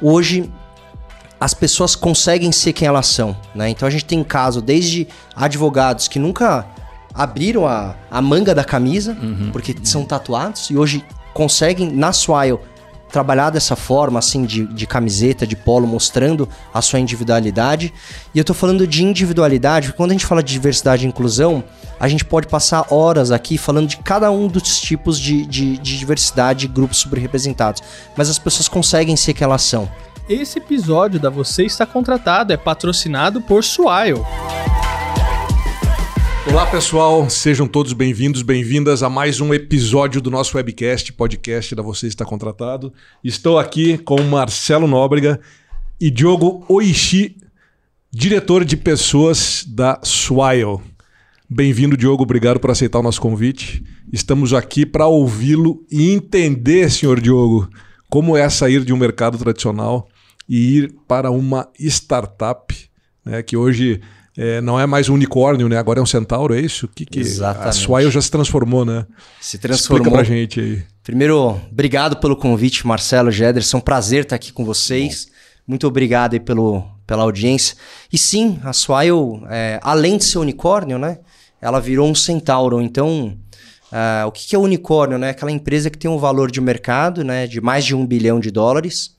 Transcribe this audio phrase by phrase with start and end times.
[0.00, 0.50] hoje
[1.38, 3.68] as pessoas conseguem ser quem elas são, né?
[3.68, 6.66] Então a gente tem caso desde advogados que nunca
[7.14, 9.84] abriram a, a manga da camisa, uhum, porque uhum.
[9.84, 12.58] são tatuados, e hoje conseguem, na Swile,
[13.10, 17.92] trabalhar dessa forma, assim, de, de camiseta, de polo, mostrando a sua individualidade.
[18.34, 21.62] E eu tô falando de individualidade, porque quando a gente fala de diversidade e inclusão,
[21.98, 25.98] a gente pode passar horas aqui falando de cada um dos tipos de, de, de
[25.98, 27.82] diversidade e grupos subrepresentados.
[28.16, 29.88] Mas as pessoas conseguem ser quem elas são.
[30.28, 34.24] Esse episódio da Você Está Contratado é patrocinado por Swile.
[36.48, 41.82] Olá pessoal, sejam todos bem-vindos, bem-vindas a mais um episódio do nosso webcast, podcast da
[41.82, 42.92] Você Está Contratado.
[43.22, 45.40] Estou aqui com Marcelo Nóbrega
[46.00, 47.36] e Diogo Oishi,
[48.12, 50.78] diretor de pessoas da Swile.
[51.50, 53.84] Bem-vindo, Diogo, obrigado por aceitar o nosso convite.
[54.12, 57.68] Estamos aqui para ouvi-lo e entender, senhor Diogo,
[58.08, 60.08] como é sair de um mercado tradicional
[60.48, 62.74] e ir para uma startup,
[63.24, 64.00] né, que hoje
[64.36, 65.78] é, não é mais um unicórnio, né?
[65.78, 66.86] Agora é um centauro, é isso?
[66.88, 67.68] Que, que Exatamente.
[67.68, 69.06] A Swile já se transformou, né?
[69.40, 70.08] Se transformou.
[70.08, 70.82] Explica pra gente aí.
[71.02, 73.78] Primeiro, obrigado pelo convite, Marcelo Gederson.
[73.78, 75.24] É um prazer estar aqui com vocês.
[75.24, 75.32] Bom.
[75.68, 77.76] Muito obrigado aí pelo, pela audiência.
[78.12, 81.18] E sim, a Swile, é, além de ser unicórnio, né?
[81.60, 82.82] Ela virou um centauro.
[82.82, 83.36] Então,
[83.90, 85.30] uh, o que, que é unicórnio, né?
[85.30, 87.46] Aquela empresa que tem um valor de mercado, né?
[87.46, 89.15] De mais de um bilhão de dólares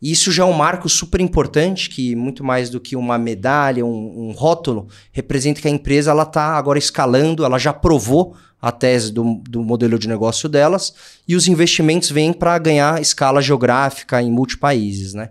[0.00, 3.84] e isso já é um marco super importante, que muito mais do que uma medalha,
[3.84, 8.70] um, um rótulo, representa que a empresa ela está agora escalando, ela já provou a
[8.70, 10.92] tese do, do modelo de negócio delas
[11.26, 15.14] e os investimentos vêm para ganhar escala geográfica em multipaíses.
[15.14, 15.30] Né?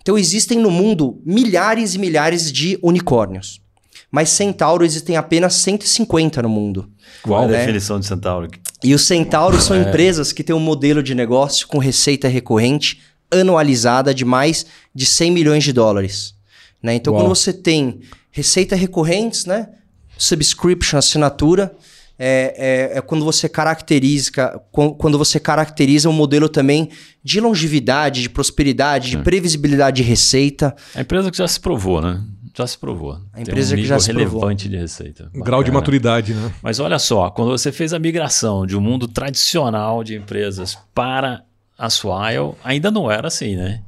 [0.00, 3.60] Então existem no mundo milhares e milhares de unicórnios,
[4.10, 6.90] mas centauro existem apenas 150 no mundo.
[7.22, 7.56] Qual né?
[7.56, 8.48] a definição de centauro?
[8.82, 9.82] E os centauros são é.
[9.82, 13.00] empresas que têm um modelo de negócio com receita recorrente
[13.32, 16.34] anualizada de mais de 100 milhões de dólares.
[16.82, 16.94] Né?
[16.94, 17.22] Então, Uau.
[17.22, 19.68] quando você tem receita recorrentes, né?
[20.18, 21.74] subscription, assinatura,
[22.18, 24.30] é, é, é, quando você caracteriza
[24.70, 26.90] quando você caracteriza um modelo também
[27.24, 30.74] de longevidade, de prosperidade, de previsibilidade de receita.
[30.94, 32.22] A empresa que já se provou, né?
[32.56, 33.18] Já se provou.
[33.32, 34.70] A empresa um que já se relevante provou.
[34.70, 35.24] de receita.
[35.24, 35.44] Bacana.
[35.44, 36.52] Grau de maturidade, né?
[36.62, 41.42] Mas olha só, quando você fez a migração de um mundo tradicional de empresas para
[41.82, 43.80] a Swile ainda não era assim, né?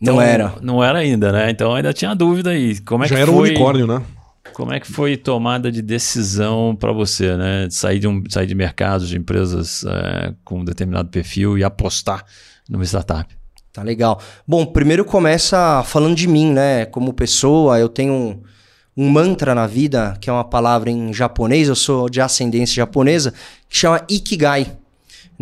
[0.00, 0.54] Então, não era.
[0.62, 1.50] Não era ainda, né?
[1.50, 2.80] Então ainda tinha dúvida aí.
[2.80, 4.02] Como é Já que era foi, um unicórnio, né?
[4.54, 7.66] Como é que foi tomada de decisão para você, né?
[7.66, 11.62] De sair de, um, sair de mercados, de empresas é, com um determinado perfil e
[11.62, 12.24] apostar
[12.66, 13.28] numa startup?
[13.74, 14.18] Tá legal.
[14.48, 16.86] Bom, primeiro começa falando de mim, né?
[16.86, 18.42] Como pessoa, eu tenho um,
[18.96, 23.34] um mantra na vida, que é uma palavra em japonês, eu sou de ascendência japonesa,
[23.68, 24.81] que chama Ikigai.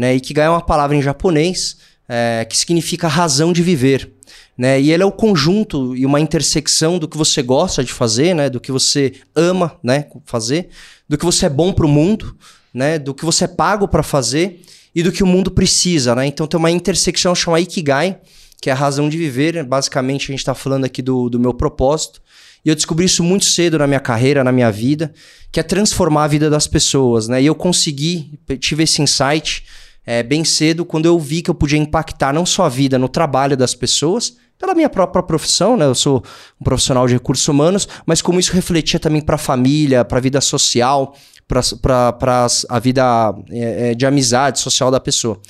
[0.01, 0.15] Né?
[0.15, 1.77] Ikigai é uma palavra em japonês
[2.09, 4.11] é, que significa razão de viver.
[4.57, 4.81] Né?
[4.81, 8.49] E ele é o conjunto e uma intersecção do que você gosta de fazer, né?
[8.49, 10.07] do que você ama né?
[10.25, 10.71] fazer,
[11.07, 12.35] do que você é bom para o mundo,
[12.73, 12.99] né?
[12.99, 14.63] do que você é pago para fazer
[14.95, 16.15] e do que o mundo precisa.
[16.15, 16.29] Né?
[16.29, 18.21] Então tem uma intersecção chamada Ikigai,
[18.59, 19.63] que é a razão de viver.
[19.65, 22.23] Basicamente, a gente está falando aqui do, do meu propósito.
[22.65, 25.13] E eu descobri isso muito cedo na minha carreira, na minha vida,
[25.53, 27.29] que é transformar a vida das pessoas.
[27.29, 27.43] Né?
[27.43, 29.63] E eu consegui, tive esse insight
[30.11, 33.09] é, bem cedo quando eu vi que eu podia impactar não só a vida no
[33.09, 35.85] trabalho das pessoas, pela minha própria profissão, né?
[35.87, 36.25] Eu sou
[36.61, 40.21] um profissional de recursos humanos, mas como isso refletia também para a família, para a
[40.21, 41.15] vida social,
[41.47, 45.41] para a vida é, de amizade social da pessoa.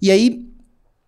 [0.00, 0.48] E aí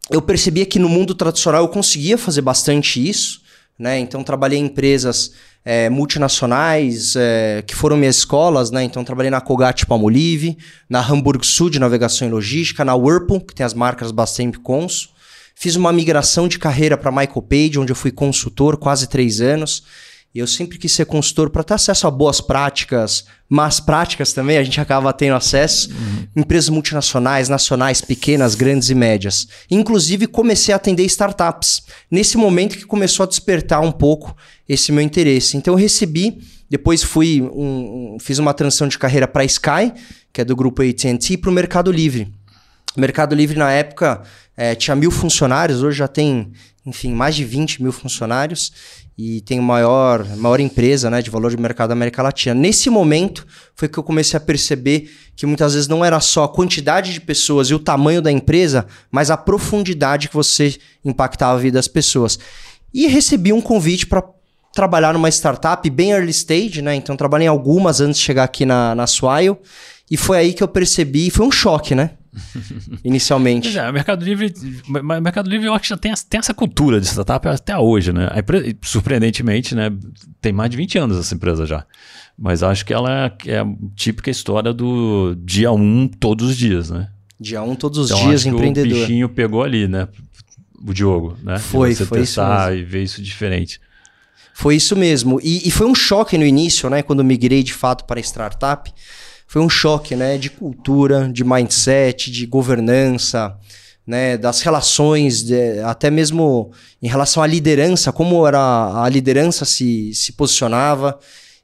[0.09, 3.41] eu percebia que no mundo tradicional eu conseguia fazer bastante isso,
[3.79, 3.99] né?
[3.99, 5.33] Então trabalhei em empresas
[5.65, 8.85] é, multinacionais é, que foram minhas escolas, né?
[8.85, 10.59] Então trabalhei na Colgate Palmolive,
[10.89, 15.15] na Hamburg Sul de navegação e logística, na Whirlpool, que tem as marcas Bastemp Consul.
[15.55, 19.85] Fiz uma migração de carreira para Michael Page, onde eu fui consultor quase três anos.
[20.35, 24.59] E eu sempre quis ser consultor para ter acesso a boas práticas, más práticas também,
[24.59, 25.91] a gente acaba tendo acesso.
[25.91, 26.43] Uhum.
[26.43, 29.47] Empresas multinacionais, nacionais, pequenas, grandes e médias.
[29.71, 31.83] Inclusive, comecei a atender startups.
[32.11, 34.37] Nesse momento que começou a despertar um pouco
[34.69, 35.57] esse meu interesse.
[35.57, 39.93] Então, eu recebi, depois fui um, um, fiz uma transição de carreira para Sky,
[40.33, 42.35] que é do grupo AT&T, para o Mercado Livre.
[42.97, 44.23] O Mercado Livre, na época,
[44.57, 46.51] é, tinha mil funcionários, hoje já tem,
[46.85, 48.73] enfim, mais de 20 mil funcionários
[49.17, 52.55] e tem maior, maior empresa né, de valor de mercado da América Latina.
[52.55, 53.47] Nesse momento
[53.77, 57.21] foi que eu comecei a perceber que muitas vezes não era só a quantidade de
[57.21, 61.87] pessoas e o tamanho da empresa, mas a profundidade que você impactava a vida das
[61.87, 62.39] pessoas.
[62.93, 64.23] E recebi um convite para
[64.75, 66.97] trabalhar numa startup bem early stage, né?
[66.97, 69.57] Então trabalhei em algumas antes de chegar aqui na, na Swile.
[70.11, 72.11] E foi aí que eu percebi, foi um choque, né?
[73.05, 73.77] inicialmente.
[73.79, 74.53] É, o Mercado Livre,
[74.89, 77.77] o Mercado Livre eu acho que já tem, essa- tem essa cultura de startup até
[77.79, 78.29] hoje, né?
[78.37, 79.91] Empresa, surpreendentemente, né?
[80.41, 81.85] Tem mais de 20 anos essa empresa já.
[82.37, 83.11] Mas acho que ela
[83.47, 87.09] é, é a típica história do dia 1 todos os dias, né?
[87.41, 88.97] Dia 1 todos os Então, dias, acho que empreendedor.
[88.99, 90.09] o bichinho pegou ali, né?
[90.87, 91.59] O Diogo, né?
[91.59, 93.81] Foi, você foi isso testar e ver isso diferente.
[94.53, 95.41] Foi isso mesmo.
[95.43, 97.03] E, e foi um choque no início, né?
[97.03, 98.93] Quando eu migrei de fato para startup.
[99.55, 100.37] Foi um choque, né?
[100.37, 103.57] De cultura, de mindset, de governança,
[104.05, 104.37] né?
[104.37, 108.59] Das relações, de- até mesmo em relação à liderança, como era
[109.05, 111.17] a liderança se, se posicionava.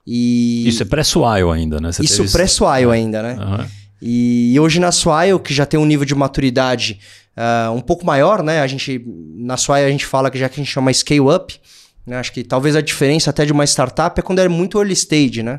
[0.07, 1.91] E Isso é pré-Swile ainda, né?
[1.91, 3.37] Você isso teve pré-Swile ainda, né?
[3.41, 3.67] Aham.
[4.01, 7.01] E hoje na Swile, que já tem um nível de maturidade
[7.37, 8.61] ah, um pouco maior, né?
[8.61, 9.05] A gente,
[9.37, 11.61] na Swile a gente fala que já que a gente chama scale up,
[12.07, 12.19] né?
[12.19, 15.43] Acho que talvez a diferença até de uma startup é quando é muito early stage,
[15.43, 15.59] né?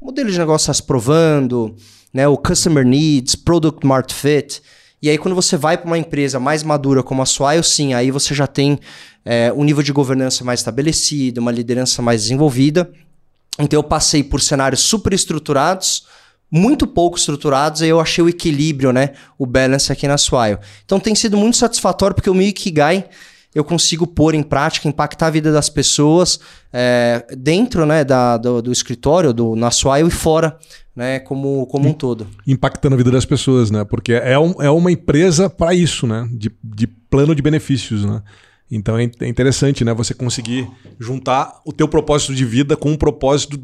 [0.00, 1.74] Modelo de negócio está se provando,
[2.12, 2.28] né?
[2.28, 4.62] O customer needs, product market fit.
[5.00, 8.10] E aí quando você vai para uma empresa mais madura como a Swile, sim, aí
[8.10, 8.78] você já tem
[9.24, 12.90] eh, um nível de governança mais estabelecido, uma liderança mais desenvolvida.
[13.58, 16.06] Então eu passei por cenários super estruturados,
[16.50, 19.10] muito pouco estruturados, e eu achei o equilíbrio, né?
[19.38, 20.58] O balance aqui na Swile.
[20.84, 23.06] Então tem sido muito satisfatório, porque o meu Ikigai
[23.54, 26.40] eu consigo pôr em prática, impactar a vida das pessoas
[26.72, 30.58] é, dentro né, da, do, do escritório, do, na Swile e fora,
[30.94, 31.20] né?
[31.20, 32.26] Como, como um todo.
[32.46, 33.84] Impactando a vida das pessoas, né?
[33.84, 36.28] Porque é, um- é uma empresa para isso, né?
[36.32, 38.22] De, de plano de benefícios, né?
[38.70, 39.92] Então é é interessante, né?
[39.94, 40.68] Você conseguir
[40.98, 43.60] juntar o teu propósito de vida com o propósito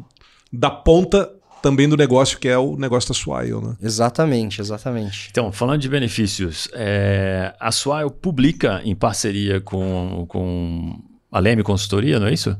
[0.53, 1.29] da ponta
[1.61, 3.77] também do negócio, que é o negócio da Swile, né?
[3.81, 5.27] Exatamente, exatamente.
[5.29, 10.99] Então, falando de benefícios, é, a Swile publica em parceria com, com
[11.31, 12.57] a Leme Consultoria, não é isso?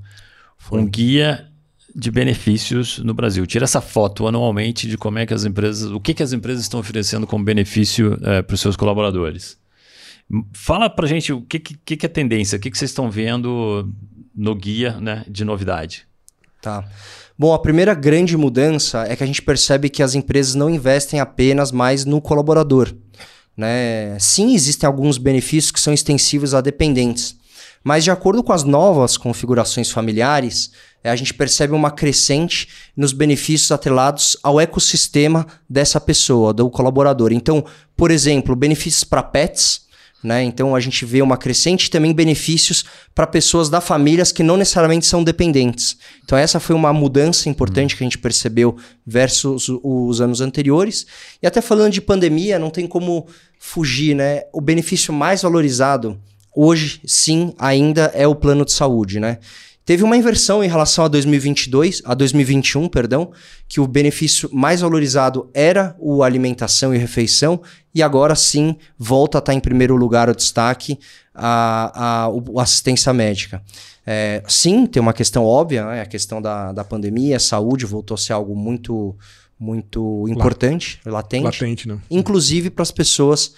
[0.72, 1.48] Um guia
[1.94, 3.46] de benefícios no Brasil.
[3.46, 6.64] Tira essa foto anualmente de como é que as empresas, o que, que as empresas
[6.64, 9.58] estão oferecendo como benefício para os seus colaboradores.
[10.54, 13.92] Fala pra gente o que, que, que é tendência, o que, que vocês estão vendo
[14.34, 16.08] no guia né, de novidade.
[16.62, 16.84] Tá.
[17.38, 21.20] Bom, a primeira grande mudança é que a gente percebe que as empresas não investem
[21.20, 22.94] apenas mais no colaborador.
[23.58, 24.16] Né?
[24.20, 27.36] Sim, existem alguns benefícios que são extensivos a dependentes,
[27.84, 30.72] mas de acordo com as novas configurações familiares,
[31.04, 37.32] eh, a gente percebe uma crescente nos benefícios atrelados ao ecossistema dessa pessoa, do colaborador.
[37.32, 37.66] Então,
[37.98, 39.82] por exemplo, benefícios para pets,
[40.24, 40.44] né?
[40.44, 45.06] Então a gente vê uma crescente também benefícios para pessoas da famílias que não necessariamente
[45.06, 45.98] são dependentes.
[46.24, 51.06] Então essa foi uma mudança importante que a gente percebeu versus os anos anteriores.
[51.42, 53.28] E até falando de pandemia, não tem como
[53.60, 54.44] fugir, né?
[54.54, 56.20] O benefício mais valorizado
[56.56, 59.40] hoje, sim, ainda é o plano de saúde, né?
[59.84, 63.32] Teve uma inversão em relação a 2022, a 2021, perdão,
[63.68, 67.62] que o benefício mais valorizado era o alimentação e refeição,
[67.94, 71.00] e agora sim volta a estar em primeiro lugar o destaque
[71.34, 73.62] a, a, assistência médica.
[74.06, 76.02] É, sim, tem uma questão óbvia, né?
[76.02, 79.16] a questão da, da pandemia, a saúde voltou a ser algo muito,
[79.60, 82.00] muito importante, latente Latente, né?
[82.10, 83.54] inclusive para as pessoas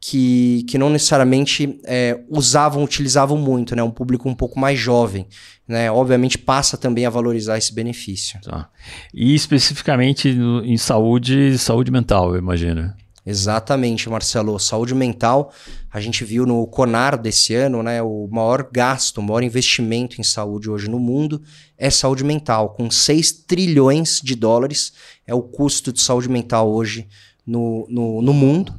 [0.00, 3.82] que, que não necessariamente é, usavam, utilizavam muito, né?
[3.82, 5.26] Um público um pouco mais jovem,
[5.66, 5.90] né?
[5.90, 8.40] Obviamente passa também a valorizar esse benefício.
[8.42, 8.68] Tá?
[9.12, 12.92] E especificamente no- em saúde, saúde mental, eu imagino.
[13.28, 14.56] Exatamente, Marcelo.
[14.60, 15.52] Saúde mental,
[15.92, 18.00] a gente viu no CONAR desse ano, né?
[18.00, 21.42] O maior gasto, o maior investimento em saúde hoje no mundo
[21.76, 24.92] é saúde mental, com 6 trilhões de dólares
[25.26, 27.08] é o custo de saúde mental hoje
[27.44, 28.72] no, no, no mundo,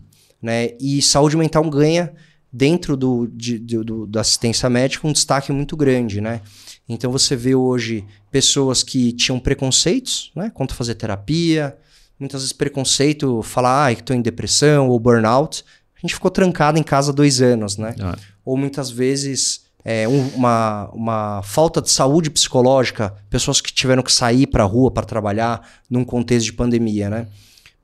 [0.47, 0.69] né?
[0.79, 2.13] E saúde mental ganha
[2.51, 6.39] dentro do, de- do- do- da assistência médica um destaque muito grande, né?
[6.87, 10.49] Então você vê hoje pessoas que tinham preconceitos, né?
[10.53, 11.77] Quanto fazer terapia,
[12.17, 15.63] muitas vezes preconceito, falar ah, que estou em depressão ou burnout.
[15.95, 17.93] A gente ficou trancado em casa dois anos, né?
[17.99, 24.01] Ah, Ou muitas vezes é, um- uma, uma falta de saúde psicológica, pessoas que tiveram
[24.03, 27.27] que sair para a rua para trabalhar num contexto de pandemia, né?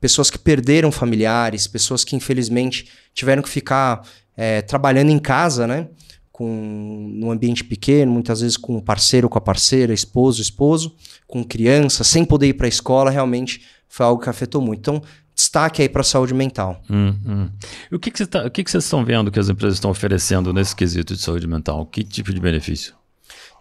[0.04, 4.06] Pessoas que perderam familiares, pessoas que infelizmente tiveram que ficar
[4.36, 5.88] é, trabalhando em casa, né?
[6.30, 10.94] Com, num ambiente pequeno, muitas vezes com o parceiro, com a parceira, esposo, esposo,
[11.26, 14.80] com criança, sem poder ir para a escola, realmente foi algo que afetou muito.
[14.80, 15.02] Então,
[15.34, 16.82] destaque aí para a saúde mental.
[16.90, 17.50] hum, hum.
[17.90, 19.76] E o que, que, você tá- o que, que vocês estão vendo que as empresas
[19.78, 21.86] estão oferecendo nesse quesito de saúde mental?
[21.86, 22.94] Que tipo de benefício?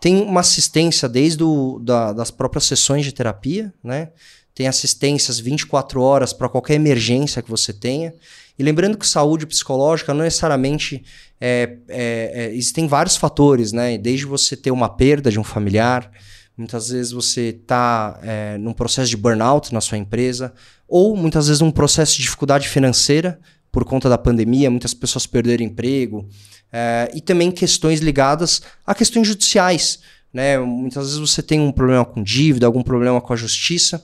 [0.00, 4.08] Tem uma assistência desde o, da- das próprias sessões de terapia, né?
[4.54, 8.14] Tem assistências 24 horas para qualquer emergência que você tenha.
[8.58, 11.02] E lembrando que saúde psicológica não necessariamente
[11.40, 13.96] é, é- é- existem vários fatores, né?
[13.98, 16.10] Desde você ter uma perda de um familiar,
[16.56, 18.20] muitas vezes você está
[18.60, 20.52] num processo de burnout na sua empresa,
[20.86, 23.40] ou muitas vezes um processo de dificuldade financeira
[23.72, 26.28] por conta da pandemia, muitas pessoas perderam emprego,
[26.70, 30.00] é, e também questões ligadas a questões judiciais.
[30.32, 30.58] Né?
[30.58, 34.02] Muitas vezes você tem um problema com dívida, algum problema com a justiça,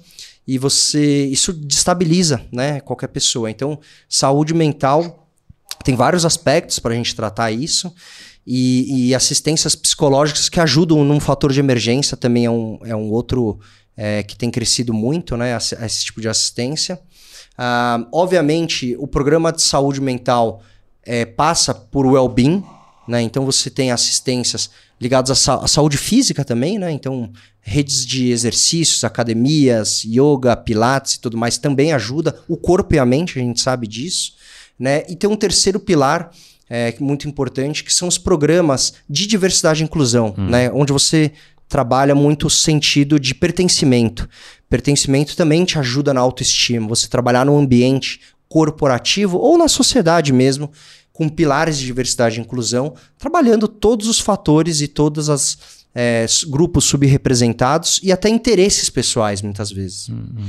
[0.48, 3.50] e você isso destabiliza né, qualquer pessoa.
[3.50, 3.78] Então,
[4.08, 5.28] saúde mental
[5.84, 7.92] tem vários aspectos para a gente tratar isso.
[8.46, 13.10] E, e, assistências psicológicas que ajudam num fator de emergência também é um, é um
[13.10, 13.60] outro
[13.94, 15.54] é, que tem crescido muito, né?
[15.54, 16.98] Esse tipo de assistência.
[17.58, 20.62] Uh, obviamente, o programa de saúde mental
[21.02, 22.64] é, passa por well-being,
[23.08, 23.22] né?
[23.22, 26.90] Então você tem assistências ligadas à, sa à, saúde física também, né?
[26.90, 32.98] Então, redes de exercícios, academias, yoga, pilates e tudo mais também ajuda o corpo e
[32.98, 34.32] a mente, a gente sabe disso.
[34.78, 35.02] Né?
[35.08, 36.30] E tem um terceiro pilar
[36.70, 40.48] é, muito importante, que são os programas de diversidade e inclusão, hum.
[40.48, 40.70] né?
[40.70, 41.32] onde você
[41.68, 44.28] trabalha muito o sentido de pertencimento.
[44.70, 46.88] Pertencimento também te ajuda na autoestima.
[46.88, 50.70] Você trabalhar num ambiente corporativo ou na sociedade mesmo,
[51.18, 55.58] com pilares de diversidade e inclusão, trabalhando todos os fatores e todos os
[55.92, 60.08] é, grupos subrepresentados e até interesses pessoais, muitas vezes.
[60.08, 60.48] Hum,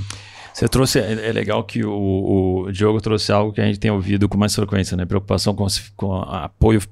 [0.53, 3.89] Você trouxe, é, é legal que o, o, Diogo trouxe algo que a gente tem
[3.89, 5.05] ouvido com mais frequência, né?
[5.05, 5.65] Preocupação com,
[5.97, 6.83] com apoio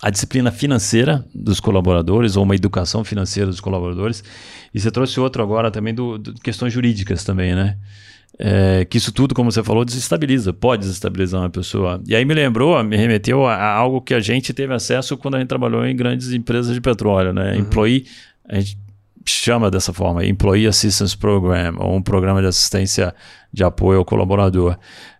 [0.00, 4.22] a disciplina financeira dos colaboradores ou uma educação financeira dos colaboradores.
[4.72, 7.76] E você trouxe outro agora também do, do questões jurídicas também, né?
[8.38, 12.02] É, que isso tudo, como você falou, desestabiliza, pode desestabilizar uma pessoa.
[12.06, 15.36] E aí me lembrou, me remeteu a, a algo que a gente teve acesso quando
[15.36, 17.52] a gente trabalhou em grandes empresas de petróleo, né?
[17.52, 17.60] Uhum.
[17.60, 18.06] Employee,
[18.48, 18.78] a gente
[19.24, 23.14] chama dessa forma, Employee Assistance Program, ou um programa de assistência
[23.52, 24.76] de apoio ao colaborador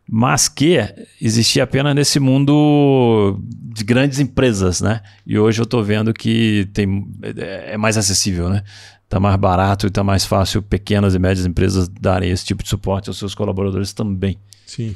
[0.08, 0.78] mas que
[1.20, 5.00] existia apenas nesse mundo de grandes empresas, né?
[5.26, 8.62] E hoje eu estou vendo que tem, é, é mais acessível, né?
[9.06, 12.68] Está mais barato e está mais fácil pequenas e médias empresas darem esse tipo de
[12.68, 14.36] suporte aos seus colaboradores também.
[14.66, 14.94] Sim.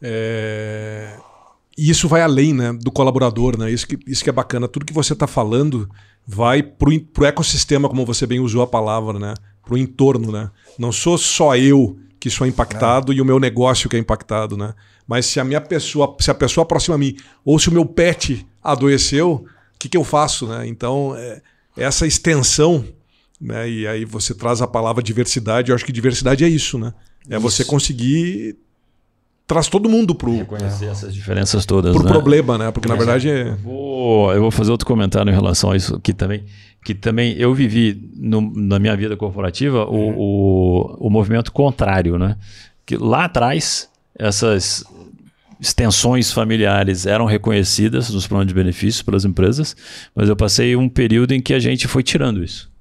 [0.00, 1.16] É...
[1.76, 3.70] E isso vai além né, do colaborador, né?
[3.70, 4.68] Isso que, isso que é bacana.
[4.68, 5.88] Tudo que você está falando
[6.26, 9.34] vai para o ecossistema, como você bem usou a palavra, né?
[9.62, 10.50] Para o entorno, né?
[10.78, 13.16] Não sou só eu que sou impactado é.
[13.16, 14.74] e o meu negócio que é impactado, né?
[15.06, 17.84] Mas se a minha pessoa, se a pessoa próxima a mim, ou se o meu
[17.84, 19.44] pet adoeceu,
[19.74, 20.66] o que, que eu faço, né?
[20.66, 21.42] Então, é,
[21.76, 22.84] essa extensão,
[23.42, 23.68] né?
[23.68, 26.94] E aí você traz a palavra diversidade, eu acho que diversidade é isso, né?
[27.28, 27.42] É isso.
[27.42, 28.56] você conseguir
[29.44, 32.10] traz todo mundo pro reconhecer essas diferenças todas, pro né?
[32.10, 32.70] problema, né?
[32.70, 35.98] Porque na verdade é eu vou, eu vou fazer outro comentário em relação a isso
[35.98, 36.44] que também
[36.84, 42.36] que também eu vivi no, na minha vida corporativa o, o, o movimento contrário, né?
[42.86, 44.84] Que lá atrás essas
[45.60, 49.76] extensões familiares eram reconhecidas nos planos de benefícios pelas empresas,
[50.14, 52.71] mas eu passei um período em que a gente foi tirando isso.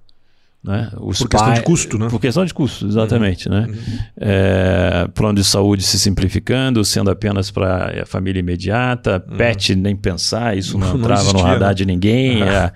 [0.63, 0.91] Né?
[0.99, 2.07] Os por questão de custo, né?
[2.07, 3.49] Por questão de custo, exatamente.
[3.49, 3.55] Uhum.
[3.55, 3.67] Né?
[3.67, 3.99] Uhum.
[4.17, 9.37] É, plano de saúde se simplificando, sendo apenas para a família imediata, uhum.
[9.37, 11.75] PET nem pensar, isso não, não entrava existia, no radar né?
[11.75, 12.41] de ninguém.
[12.51, 12.71] É.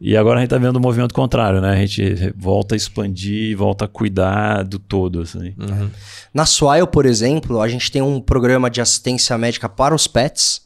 [0.00, 1.70] E agora a gente está vendo o movimento contrário, né?
[1.70, 5.22] A gente volta a expandir, volta a cuidar do todo.
[5.22, 5.54] Assim.
[5.58, 5.88] Uhum.
[6.34, 10.65] Na Swile, por exemplo, a gente tem um programa de assistência médica para os pets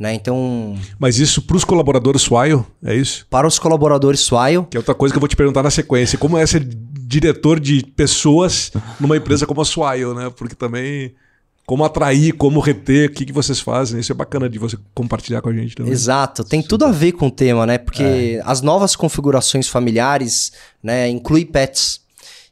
[0.00, 0.14] né?
[0.14, 0.74] Então.
[0.98, 3.26] Mas isso para os colaboradores Swile, é isso?
[3.28, 4.64] Para os colaboradores Swile.
[4.70, 6.16] Que é outra coisa que eu vou te perguntar na sequência.
[6.16, 10.30] Como é ser diretor de pessoas numa empresa como a Swile, né?
[10.34, 11.14] Porque também.
[11.66, 14.00] Como atrair, como reter, o que, que vocês fazem.
[14.00, 15.92] Isso é bacana de você compartilhar com a gente também.
[15.92, 17.78] Exato, tem tudo a ver com o tema, né?
[17.78, 18.42] Porque é.
[18.44, 20.50] as novas configurações familiares
[20.82, 22.00] né, inclui pets.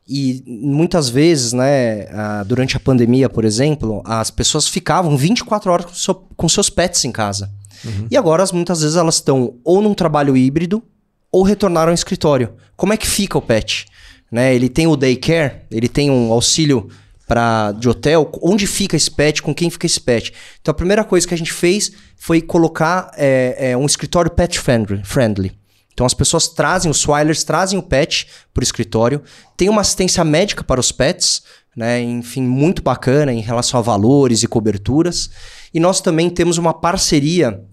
[0.09, 2.07] E muitas vezes, né,
[2.47, 7.05] durante a pandemia, por exemplo, as pessoas ficavam 24 horas com, seu, com seus pets
[7.05, 7.51] em casa.
[7.85, 8.07] Uhum.
[8.11, 10.83] E agora, muitas vezes, elas estão ou num trabalho híbrido
[11.31, 12.55] ou retornaram ao escritório.
[12.75, 13.87] Como é que fica o pet?
[14.33, 16.89] Né, ele tem o daycare, ele tem um auxílio
[17.27, 18.31] pra, de hotel.
[18.43, 19.43] Onde fica esse pet?
[19.43, 20.33] Com quem fica esse pet?
[20.61, 24.59] Então, a primeira coisa que a gente fez foi colocar é, é, um escritório pet
[24.59, 25.03] friendly.
[25.05, 25.58] friendly.
[25.99, 29.21] Então as pessoas trazem, os Swilers trazem o pet para o escritório,
[29.57, 31.43] tem uma assistência médica para os pets,
[31.75, 32.01] né?
[32.01, 35.29] Enfim, muito bacana em relação a valores e coberturas.
[35.75, 37.65] E nós também temos uma parceria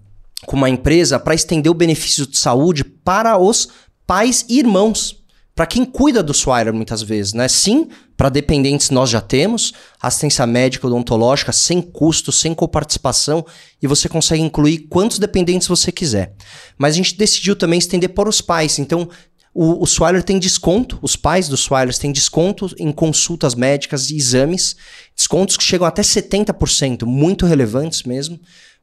[0.44, 3.68] com uma empresa para estender o benefício de saúde para os
[4.04, 5.22] pais e irmãos
[5.54, 7.46] para quem cuida do Swiler muitas vezes, né?
[7.46, 13.44] Sim, para dependentes nós já temos assistência médica odontológica sem custo, sem coparticipação
[13.82, 16.34] e você consegue incluir quantos dependentes você quiser.
[16.78, 18.78] Mas a gente decidiu também estender para os pais.
[18.78, 19.08] Então,
[19.52, 24.16] o, o Swiler tem desconto, os pais dos Swilers têm desconto em consultas médicas e
[24.16, 24.76] exames,
[25.14, 28.38] descontos que chegam até 70%, muito relevantes mesmo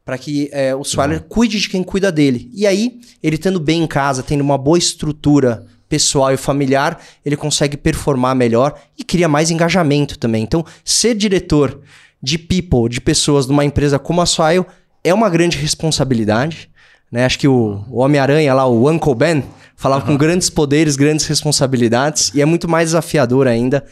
[0.05, 1.27] para que é, o Swiler uhum.
[1.29, 2.49] cuide de quem cuida dele.
[2.53, 7.37] E aí, ele estando bem em casa, tendo uma boa estrutura pessoal e familiar, ele
[7.37, 10.41] consegue performar melhor e cria mais engajamento também.
[10.41, 11.81] Então, ser diretor
[12.19, 14.65] de people, de pessoas numa empresa como a Swile
[15.03, 16.67] é uma grande responsabilidade.
[17.11, 17.25] Né?
[17.25, 19.43] Acho que o, o Homem-Aranha lá, o Uncle Ben,
[19.75, 23.85] falava com grandes poderes, grandes responsabilidades, e é muito mais desafiador ainda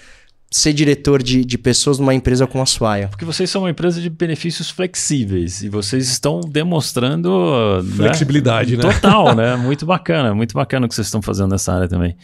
[0.53, 3.07] ser diretor de, de pessoas numa empresa como a Swile.
[3.07, 8.81] Porque vocês são uma empresa de benefícios flexíveis e vocês estão demonstrando né, Flexibilidade, né?
[8.81, 9.55] Total, né?
[9.61, 12.17] Muito bacana, muito bacana o que vocês estão fazendo nessa área também.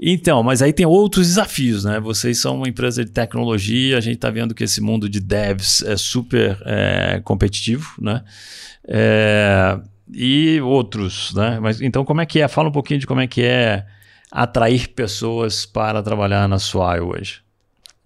[0.00, 1.98] Então, mas aí tem outros desafios, né?
[1.98, 5.82] Vocês são uma empresa de tecnologia, a gente está vendo que esse mundo de devs
[5.82, 8.22] é super é, competitivo, né?
[8.86, 9.76] É,
[10.12, 11.58] e outros, né?
[11.60, 12.46] Mas então como é que é?
[12.46, 13.84] Fala um pouquinho de como é que é
[14.30, 17.45] atrair pessoas para trabalhar na Swile hoje.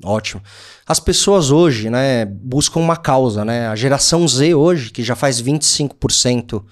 [0.02, 0.42] Ótimo.
[0.86, 3.68] As pessoas hoje, né, buscam uma causa, né?
[3.68, 6.62] A geração Z hoje, que já faz 25%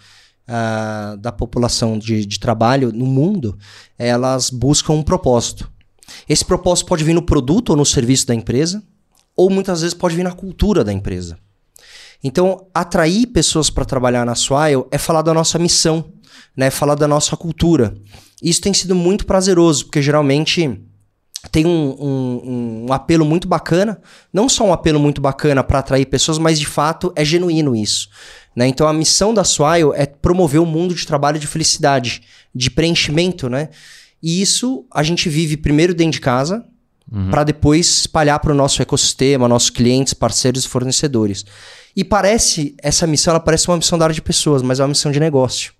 [0.49, 3.59] uh, da população de, de trabalho no mundo,
[3.99, 5.71] elas buscam um propósito.
[6.27, 8.83] Esse propósito pode vir no produto ou no serviço da empresa,
[9.37, 11.39] ou muitas vezes pode vir na cultura da empresa.
[12.25, 16.13] Então, atrair pessoas para trabalhar na Swile é falar da nossa missão,
[16.57, 16.71] né?
[16.71, 17.95] Falar da nossa cultura.
[18.43, 20.81] Isso tem sido muito prazeroso, porque geralmente
[21.52, 24.00] tem um, um, um, apelo muito bacana,
[24.33, 28.09] não só um apelo muito bacana para atrair pessoas, mas de fato é genuíno isso.
[28.57, 28.66] Né?
[28.66, 33.49] Então a missão da Swile é promover um mundo de trabalho de felicidade, de preenchimento,
[33.49, 33.68] né?
[34.21, 36.64] E isso a gente vive primeiro dentro de casa,
[37.11, 37.30] uhum.
[37.30, 41.45] para depois espalhar para o nosso ecossistema, nossos clientes, parceiros e fornecedores.
[41.95, 44.88] E parece, essa missão, ela parece uma missão da área de pessoas, mas é uma
[44.88, 45.73] missão de negócio.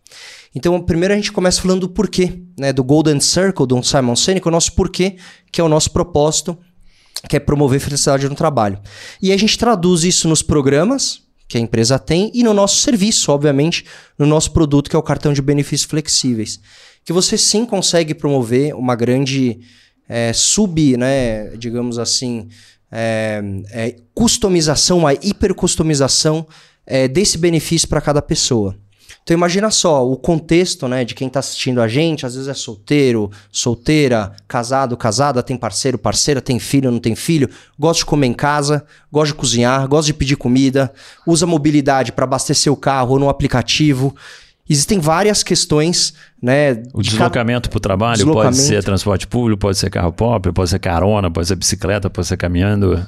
[0.55, 2.73] Então, primeiro a gente começa falando do porquê, né?
[2.73, 5.17] Do Golden Circle, do Simon Sinek, o nosso porquê,
[5.53, 6.59] que é o nosso propósito,
[7.29, 8.81] que é promover felicidade no trabalho.
[9.21, 13.33] E a gente traduz isso nos programas que a empresa tem e no nosso serviço,
[13.33, 13.85] obviamente,
[14.19, 16.61] no nosso produto, que é o cartão de benefícios flexíveis.
[17.05, 19.61] Que você sim consegue promover uma grande
[20.09, 22.49] é, sub, né, digamos assim,
[22.93, 26.47] é, é, customização, uma hipercustomização
[26.87, 28.77] é, desse benefício para cada pessoa.
[29.23, 32.55] Então imagina só o contexto, né, de quem está assistindo a gente, às vezes é
[32.55, 38.27] solteiro, solteira, casado, casada, tem parceiro, parceira, tem filho, não tem filho, gosta de comer
[38.27, 40.93] em casa, gosta de cozinhar, gosta de pedir comida,
[41.27, 44.15] usa mobilidade para abastecer o carro ou no aplicativo.
[44.71, 46.83] Existem várias questões, né?
[46.93, 47.71] O de deslocamento cada...
[47.71, 51.49] para o trabalho pode ser transporte público, pode ser carro pop, pode ser carona, pode
[51.49, 53.03] ser bicicleta, pode ser caminhando.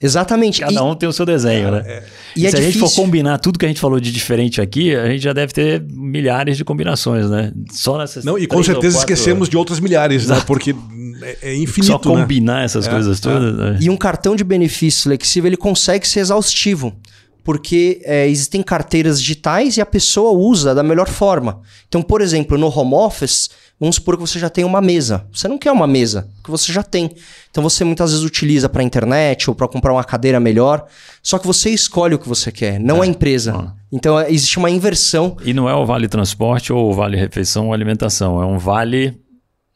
[0.00, 0.60] Exatamente.
[0.60, 1.82] Cada um tem o seu desenho, né?
[1.84, 2.02] É.
[2.34, 2.58] E, e é se difícil.
[2.58, 5.32] a gente for combinar tudo que a gente falou de diferente aqui, a gente já
[5.32, 7.52] deve ter milhares de combinações, né?
[7.70, 8.24] Só nessas.
[8.24, 10.36] Não, e com certeza esquecemos de outras milhares, né?
[10.36, 10.40] Exato.
[10.40, 10.46] né?
[10.46, 10.74] Porque
[11.22, 11.92] é, é infinito.
[11.92, 12.64] Só combinar né?
[12.64, 13.54] essas é, coisas todas.
[13.54, 13.78] Né?
[13.80, 16.96] E um cartão de benefício flexível ele consegue ser exaustivo
[17.42, 21.60] porque é, existem carteiras digitais e a pessoa usa da melhor forma.
[21.88, 25.26] Então, por exemplo, no home office, vamos supor que você já tem uma mesa.
[25.32, 27.10] Você não quer uma mesa, porque você já tem.
[27.50, 30.86] Então, você muitas vezes utiliza para internet ou para comprar uma cadeira melhor.
[31.22, 33.06] Só que você escolhe o que você quer, não é.
[33.06, 33.54] a empresa.
[33.56, 33.72] Ah.
[33.90, 35.36] Então, existe uma inversão.
[35.42, 39.18] E não é o vale transporte ou o vale refeição ou alimentação, é um vale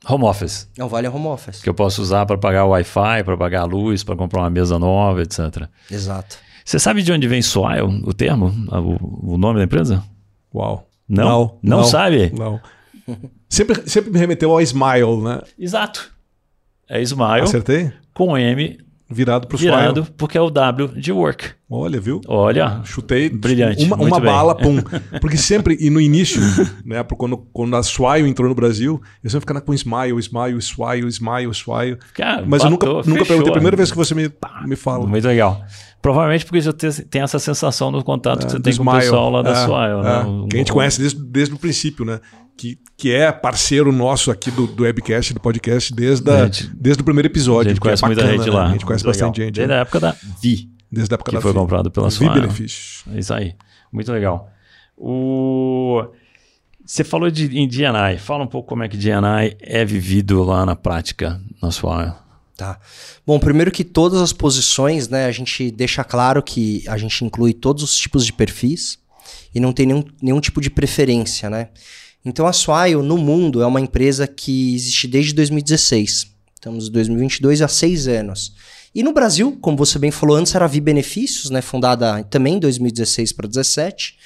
[0.06, 0.68] home office.
[0.78, 1.62] É um vale home office.
[1.62, 4.50] Que eu posso usar para pagar o Wi-Fi, para pagar a luz, para comprar uma
[4.50, 5.66] mesa nova, etc.
[5.90, 6.36] Exato.
[6.64, 10.02] Você sabe de onde vem Swile, o termo, o, o nome da empresa?
[10.54, 10.86] Uau.
[11.06, 11.24] Não?
[11.24, 12.32] Não, não, não sabe?
[12.34, 12.60] Não.
[13.54, 15.40] Sempre, sempre me remeteu ao Smile, né?
[15.56, 16.10] Exato.
[16.88, 17.42] É Smile.
[17.42, 17.92] Acertei?
[18.12, 20.14] Com M Virado para o Virado, Swile.
[20.16, 21.50] porque é o W de work.
[21.70, 22.20] Olha, viu?
[22.26, 22.80] Olha.
[22.84, 23.28] Chutei.
[23.28, 23.84] Brilhante.
[23.84, 24.78] Uma, uma bala, pum.
[25.20, 26.40] Porque sempre, e no início,
[26.84, 27.04] né?
[27.16, 31.52] Quando, quando a Swile entrou no Brasil, eu sempre ficava com Smile, Smile, Swile, Smile,
[31.52, 31.98] Swile.
[32.14, 33.50] Cara, Mas batou, eu nunca, nunca perguntei.
[33.50, 34.32] A primeira vez que você me,
[34.66, 35.06] me fala.
[35.06, 35.62] Muito legal.
[36.00, 39.30] Provavelmente porque você tem essa sensação no contato é, que você tem com o pessoal
[39.30, 40.02] lá da é, Swile.
[40.02, 40.44] Né?
[40.44, 42.20] É, que a gente conhece desde, desde o princípio, né?
[42.56, 47.02] Que, que é parceiro nosso aqui do, do webcast, do podcast, desde, a, gente, desde
[47.02, 47.70] o primeiro episódio.
[47.70, 48.62] A gente conhece é bacana, muita gente lá.
[48.62, 48.68] Né?
[48.68, 49.46] A gente conhece Muito bastante legal.
[49.46, 49.54] gente.
[49.54, 49.78] Desde né?
[49.78, 50.70] a época da Vi.
[50.90, 51.58] Desde a época que da foi Vi.
[51.58, 52.34] comprado pela Vi Swile.
[52.34, 53.04] benefícios.
[53.12, 53.54] É isso aí.
[53.92, 54.50] Muito legal.
[54.96, 56.04] O...
[56.84, 58.18] Você falou de, em DNI.
[58.18, 62.12] Fala um pouco como é que DNI é vivido lá na prática na Swile.
[62.56, 62.78] Tá.
[63.26, 67.52] Bom, primeiro que todas as posições, né, a gente deixa claro que a gente inclui
[67.52, 68.98] todos os tipos de perfis
[69.52, 71.70] e não tem nenhum, nenhum tipo de preferência, né?
[72.24, 76.26] Então a Swile no mundo é uma empresa que existe desde 2016.
[76.54, 78.54] Estamos em 2022 há seis anos.
[78.94, 82.54] E no Brasil, como você bem falou antes, era a Vi Benefícios, né, fundada também
[82.54, 84.16] em 2016 para 2017.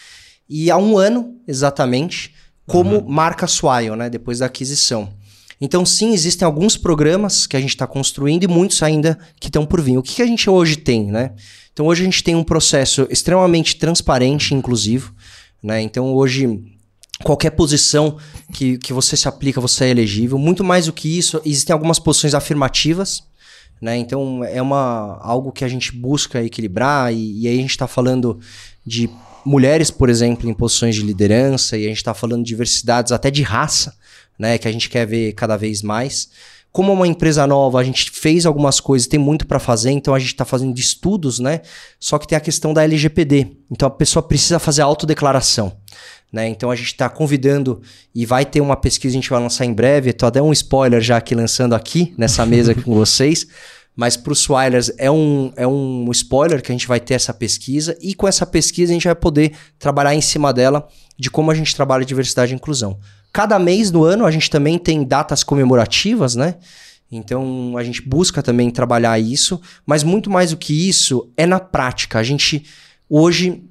[0.48, 2.34] E há um ano, exatamente,
[2.66, 3.08] como uhum.
[3.08, 5.12] marca Swile, né, depois da aquisição.
[5.60, 9.66] Então, sim, existem alguns programas que a gente está construindo e muitos ainda que estão
[9.66, 9.98] por vir.
[9.98, 11.32] O que, que a gente hoje tem, né?
[11.72, 15.12] Então, hoje a gente tem um processo extremamente transparente e inclusivo.
[15.60, 15.80] Né?
[15.80, 16.62] Então, hoje,
[17.24, 18.16] qualquer posição
[18.52, 20.38] que, que você se aplica, você é elegível.
[20.38, 23.22] Muito mais do que isso, existem algumas posições afirmativas.
[23.80, 23.96] Né?
[23.96, 27.86] Então é uma, algo que a gente busca equilibrar, e, e aí a gente está
[27.86, 28.40] falando
[28.84, 29.08] de
[29.44, 33.30] mulheres, por exemplo, em posições de liderança, e a gente está falando de diversidades até
[33.30, 33.94] de raça,
[34.38, 34.58] né?
[34.58, 36.28] Que a gente quer ver cada vez mais.
[36.70, 40.14] Como é uma empresa nova, a gente fez algumas coisas, tem muito para fazer, então
[40.14, 41.62] a gente está fazendo estudos, né?
[41.98, 43.56] Só que tem a questão da LGPD.
[43.70, 45.76] Então a pessoa precisa fazer a autodeclaração.
[46.32, 46.48] Né?
[46.48, 47.80] Então a gente está convidando
[48.14, 50.10] e vai ter uma pesquisa que a gente vai lançar em breve.
[50.10, 53.46] Estou até um spoiler já aqui lançando aqui nessa mesa aqui com vocês.
[53.96, 57.34] Mas para os Swilers é um, é um spoiler que a gente vai ter essa
[57.34, 60.86] pesquisa e com essa pesquisa a gente vai poder trabalhar em cima dela
[61.18, 63.00] de como a gente trabalha diversidade e inclusão.
[63.32, 66.56] Cada mês do ano a gente também tem datas comemorativas, né?
[67.10, 71.58] Então a gente busca também trabalhar isso, mas muito mais do que isso é na
[71.58, 72.18] prática.
[72.18, 72.64] A gente
[73.08, 73.62] hoje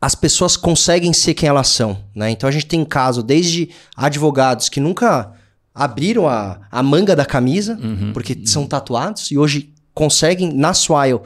[0.00, 2.30] as pessoas conseguem ser quem elas são, né?
[2.30, 5.32] Então a gente tem caso desde advogados que nunca
[5.74, 8.46] abriram a, a manga da camisa, uhum, porque uhum.
[8.46, 11.20] são tatuados, e hoje conseguem, na Swile,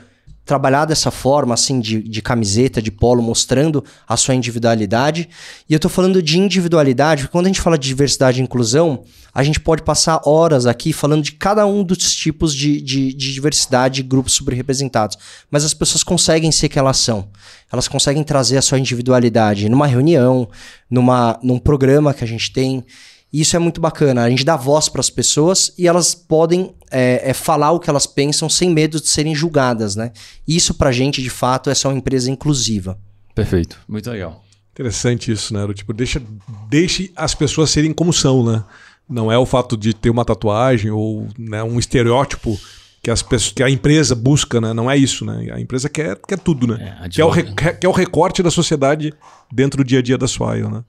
[0.44, 5.28] trabalhar dessa forma, assim, de, de camiseta, de polo, mostrando a sua individualidade.
[5.68, 9.04] E eu tô falando de individualidade, porque quando a gente fala de diversidade e inclusão,
[9.34, 13.32] a gente pode passar horas aqui falando de cada um dos tipos de, de, de
[13.32, 15.16] diversidade e grupos subrepresentados.
[15.50, 17.28] Mas as pessoas conseguem ser que elas são.
[17.72, 20.48] Elas conseguem trazer a sua individualidade numa reunião,
[20.88, 22.84] numa, num programa que a gente tem.
[23.34, 24.22] E isso é muito bacana.
[24.22, 27.90] A gente dá voz para as pessoas e elas podem é, é, falar o que
[27.90, 30.12] elas pensam sem medo de serem julgadas, né?
[30.46, 32.96] Isso para a gente, de fato, é só uma empresa inclusiva.
[33.34, 33.80] Perfeito.
[33.88, 34.40] Muito legal.
[34.72, 35.66] Interessante isso, né?
[35.74, 36.22] Tipo, deixa,
[36.70, 38.62] deixe as pessoas serem como são, né?
[39.10, 42.56] Não é o fato de ter uma tatuagem ou né, um estereótipo
[43.02, 44.72] que, as pessoas, que a empresa busca, né?
[44.72, 45.52] Não é isso, né?
[45.52, 46.98] A empresa quer, quer tudo, né?
[47.02, 49.12] É, quer, o, quer, quer o recorte da sociedade
[49.52, 50.84] dentro do dia a dia da Swile, né?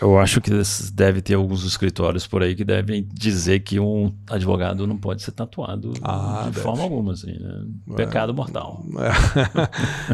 [0.00, 0.52] Eu acho que
[0.92, 5.32] deve ter alguns escritórios por aí que devem dizer que um advogado não pode ser
[5.32, 6.60] tatuado ah, de deve.
[6.60, 7.64] forma alguma, assim, né?
[7.90, 7.94] É.
[7.96, 8.84] Pecado mortal.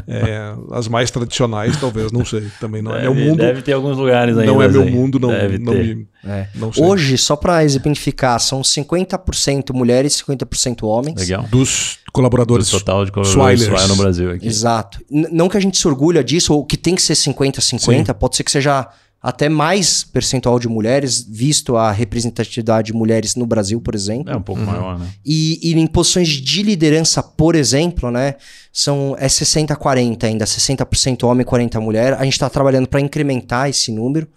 [0.09, 0.31] É.
[0.31, 0.55] é.
[0.73, 2.49] as mais tradicionais, talvez, não sei.
[2.59, 3.39] Também não deve, é meu mundo.
[3.39, 4.51] Deve ter alguns lugares ainda.
[4.51, 4.91] Não é meu aí.
[4.91, 5.97] mundo, não, deve não ter.
[5.97, 6.09] me.
[6.25, 6.49] É.
[6.55, 11.21] Não Hoje, só para exemplificar, são 50% mulheres e 50% homens.
[11.21, 11.43] Legal.
[11.45, 12.71] Dos colaboradores.
[12.71, 14.47] Do total de colaboradores no Brasil aqui.
[14.47, 14.99] Exato.
[15.11, 18.37] N não que a gente se orgulha disso, ou que tem que ser 50-50, pode
[18.37, 18.89] ser que seja
[19.22, 24.33] até mais percentual de mulheres, visto a representatividade de mulheres no Brasil, por exemplo.
[24.33, 24.66] É um pouco uhum.
[24.66, 25.09] maior, né?
[25.24, 28.37] E, e, em posições de liderança, por exemplo, né?
[28.72, 32.12] São, é 60-40 ainda, 60% homem, 40% mulher.
[32.14, 34.29] A gente está trabalhando para incrementar esse número.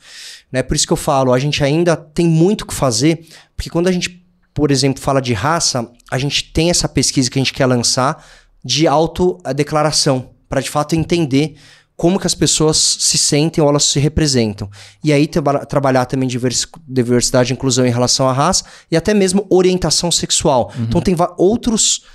[0.52, 0.64] Né?
[0.64, 3.88] Por isso que eu falo, a gente ainda tem muito o que fazer, porque quando
[3.88, 7.54] a gente, por exemplo, fala de raça, a gente tem essa pesquisa que a gente
[7.54, 8.26] quer lançar
[8.64, 11.56] de autodeclaração, para de fato entender
[12.00, 14.70] como que as pessoas se sentem ou elas se representam.
[15.04, 19.46] E aí tra trabalhar também diversidade e inclusão em relação à raça e até mesmo
[19.50, 20.72] orientação sexual.
[20.78, 20.86] Uhum.
[20.86, 22.06] Então tem outros,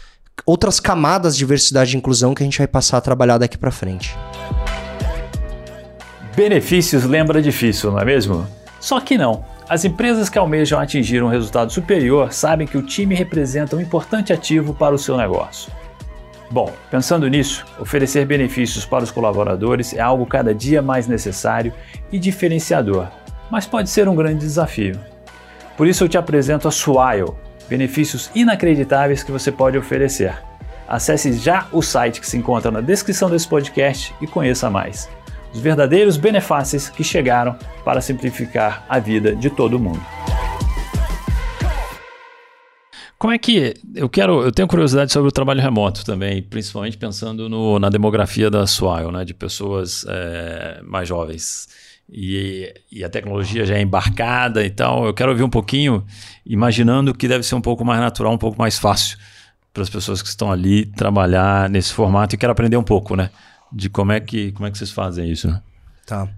[0.47, 3.71] outras camadas de diversidade e inclusão que a gente vai passar a trabalhar daqui para
[3.71, 4.17] frente.
[6.35, 8.47] Benefícios lembra difícil, não é mesmo?
[8.81, 9.45] Só que não.
[9.69, 14.33] As empresas que almejam atingir um resultado superior sabem que o time representa um importante
[14.33, 15.71] ativo para o seu negócio.
[16.51, 21.73] Bom, pensando nisso, oferecer benefícios para os colaboradores é algo cada dia mais necessário
[22.13, 23.09] e diferenciador,
[23.51, 24.99] mas pode ser um grande desafio.
[25.77, 27.33] Por isso eu te apresento a Swile,
[27.69, 30.35] benefícios inacreditáveis que você pode oferecer.
[30.87, 35.09] Acesse já o site que se encontra na descrição desse podcast e conheça mais.
[35.53, 40.01] Os verdadeiros benefícios que chegaram para simplificar a vida de todo mundo.
[43.25, 44.43] Como é que eu quero?
[44.43, 49.11] Eu tenho curiosidade sobre o trabalho remoto também, principalmente pensando no, na demografia da Swile,
[49.11, 51.67] né, de pessoas é, mais jovens.
[52.07, 56.05] E, e, a tecnologia já é embarcada, então eu quero ouvir um pouquinho,
[56.45, 59.17] imaginando que deve ser um pouco mais natural, um pouco mais fácil
[59.73, 62.35] para as pessoas que estão ali trabalhar nesse formato.
[62.35, 63.31] E quero aprender um pouco, né,
[63.73, 65.49] de como é que como é que vocês fazem isso.
[65.49, 65.63] Né?
[66.05, 66.29] Tá.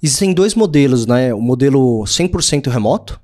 [0.00, 1.34] Existem dois modelos, né?
[1.34, 3.20] O modelo 100% remoto,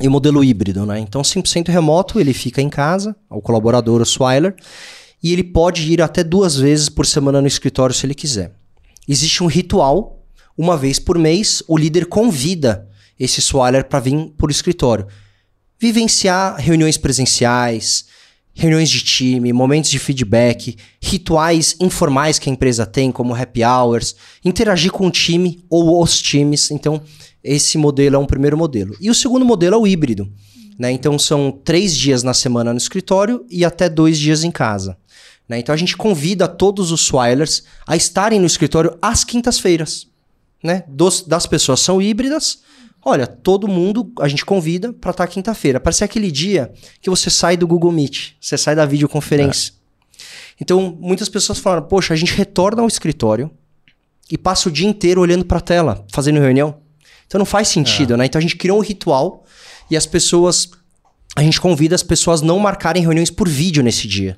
[0.00, 0.98] e o modelo híbrido, né?
[0.98, 4.54] Então, 100% remoto, ele fica em casa, o colaborador, o Swiler,
[5.22, 8.52] e ele pode ir até duas vezes por semana no escritório se ele quiser.
[9.08, 10.22] Existe um ritual,
[10.56, 15.06] uma vez por mês, o líder convida esse Swiler para vir por escritório.
[15.78, 18.06] Vivenciar reuniões presenciais,
[18.56, 24.16] reuniões de time, momentos de feedback, rituais informais que a empresa tem, como happy hours,
[24.42, 26.70] interagir com o time ou os times.
[26.70, 27.02] Então,
[27.44, 28.96] esse modelo é um primeiro modelo.
[28.98, 30.32] E o segundo modelo é o híbrido.
[30.78, 30.90] Né?
[30.90, 34.96] Então são três dias na semana no escritório e até dois dias em casa.
[35.46, 35.58] Né?
[35.58, 40.06] Então a gente convida todos os Swilers a estarem no escritório às quintas-feiras.
[40.62, 40.82] Né?
[41.26, 42.58] das pessoas são híbridas,
[43.08, 45.78] Olha, todo mundo a gente convida para estar quinta-feira.
[45.78, 49.74] Parece aquele dia que você sai do Google Meet, você sai da videoconferência.
[50.60, 53.48] Então, muitas pessoas falaram: Poxa, a gente retorna ao escritório
[54.28, 56.78] e passa o dia inteiro olhando para a tela, fazendo reunião.
[57.28, 58.26] Então não faz sentido, né?
[58.26, 59.44] Então a gente criou um ritual
[59.88, 60.68] e as pessoas.
[61.36, 64.36] A gente convida as pessoas a não marcarem reuniões por vídeo nesse dia.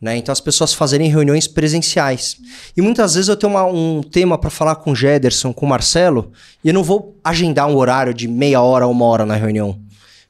[0.00, 0.16] Né?
[0.18, 2.36] Então as pessoas fazerem reuniões presenciais.
[2.76, 5.68] E muitas vezes eu tenho uma- um tema para falar com o Gederson, com o
[5.68, 6.32] Marcelo,
[6.62, 9.78] e eu não vou agendar um horário de meia hora, uma hora na reunião.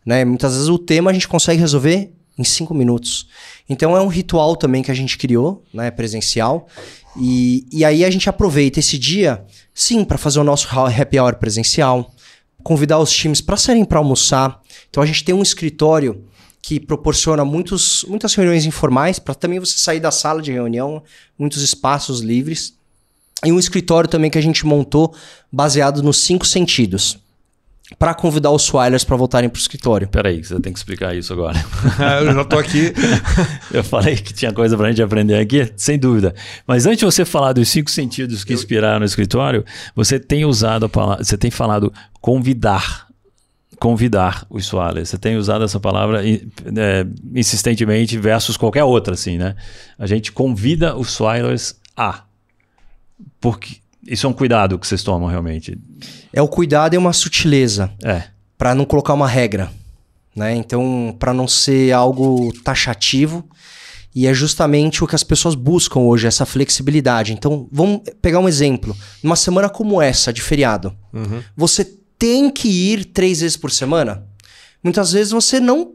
[0.04, 0.24] Né?
[0.24, 3.26] Muitas vezes o tema a gente consegue resolver em cinco minutos.
[3.68, 6.68] Então é um ritual também que a gente criou, né, presencial.
[7.18, 11.18] E, e aí a gente aproveita esse dia, sim, para fazer o nosso ha- happy
[11.18, 12.12] hour presencial,
[12.62, 14.60] convidar os times para saírem para almoçar.
[14.90, 16.24] Então a gente tem um escritório
[16.66, 21.00] que proporciona muitos, muitas reuniões informais para também você sair da sala de reunião,
[21.38, 22.74] muitos espaços livres.
[23.44, 25.14] E um escritório também que a gente montou
[25.52, 27.20] baseado nos cinco sentidos.
[28.00, 30.08] Para convidar os Swilers para voltarem para o escritório.
[30.08, 31.56] Peraí, você tem que explicar isso agora.
[32.20, 32.92] eu já tô aqui.
[33.72, 36.34] Eu falei que tinha coisa pra gente aprender aqui, sem dúvida.
[36.66, 40.86] Mas antes de você falar dos cinco sentidos que inspiraram no escritório, você tem usado
[40.86, 43.05] a palavra, você tem falado convidar.
[43.78, 45.10] Convidar os Swalers.
[45.10, 49.54] Você tem usado essa palavra é, insistentemente versus qualquer outra, assim, né?
[49.98, 52.24] A gente convida os Swilers a.
[53.40, 55.78] Porque isso é um cuidado que vocês tomam realmente.
[56.32, 57.90] É o cuidado e uma sutileza.
[58.02, 58.24] É.
[58.56, 59.70] para não colocar uma regra,
[60.34, 60.54] né?
[60.54, 63.48] Então, para não ser algo taxativo,
[64.14, 67.34] e é justamente o que as pessoas buscam hoje, essa flexibilidade.
[67.34, 68.96] Então, vamos pegar um exemplo.
[69.22, 70.96] Numa semana como essa, de feriado,
[71.54, 74.24] você tem que ir três vezes por semana?
[74.82, 75.92] Muitas vezes você não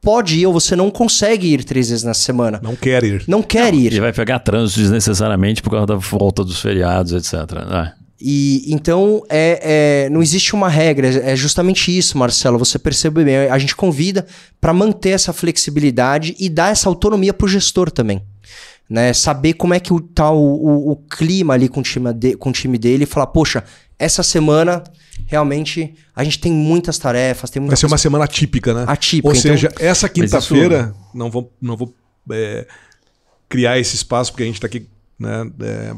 [0.00, 2.60] pode ir ou você não consegue ir três vezes na semana.
[2.62, 3.24] Não quer ir.
[3.26, 3.92] Não quer ir.
[3.92, 7.52] E vai pegar trânsito desnecessariamente por causa da volta dos feriados, etc.
[7.68, 7.92] né?
[8.22, 12.58] E então é, é- não existe uma regra, é justamente isso, Marcelo.
[12.58, 13.36] Você percebe bem.
[13.48, 14.26] A gente convida
[14.60, 18.22] para manter essa flexibilidade e dar essa autonomia para o gestor também.
[18.90, 19.12] Né?
[19.12, 22.36] Saber como é que o- tá o, o- o clima ali com o, time de-
[22.36, 23.62] com o time dele e falar, poxa,
[23.96, 24.82] essa semana
[25.26, 28.84] realmente a gente tem muitas tarefas, tem muita Vai ser uma semana típica, né?
[28.88, 29.28] atípica.
[29.28, 31.94] Ou então- seja, essa isso- quinta-feira, não vou, não vou
[32.32, 32.66] é,
[33.48, 35.94] criar esse espaço, porque a gente está aqui né, é,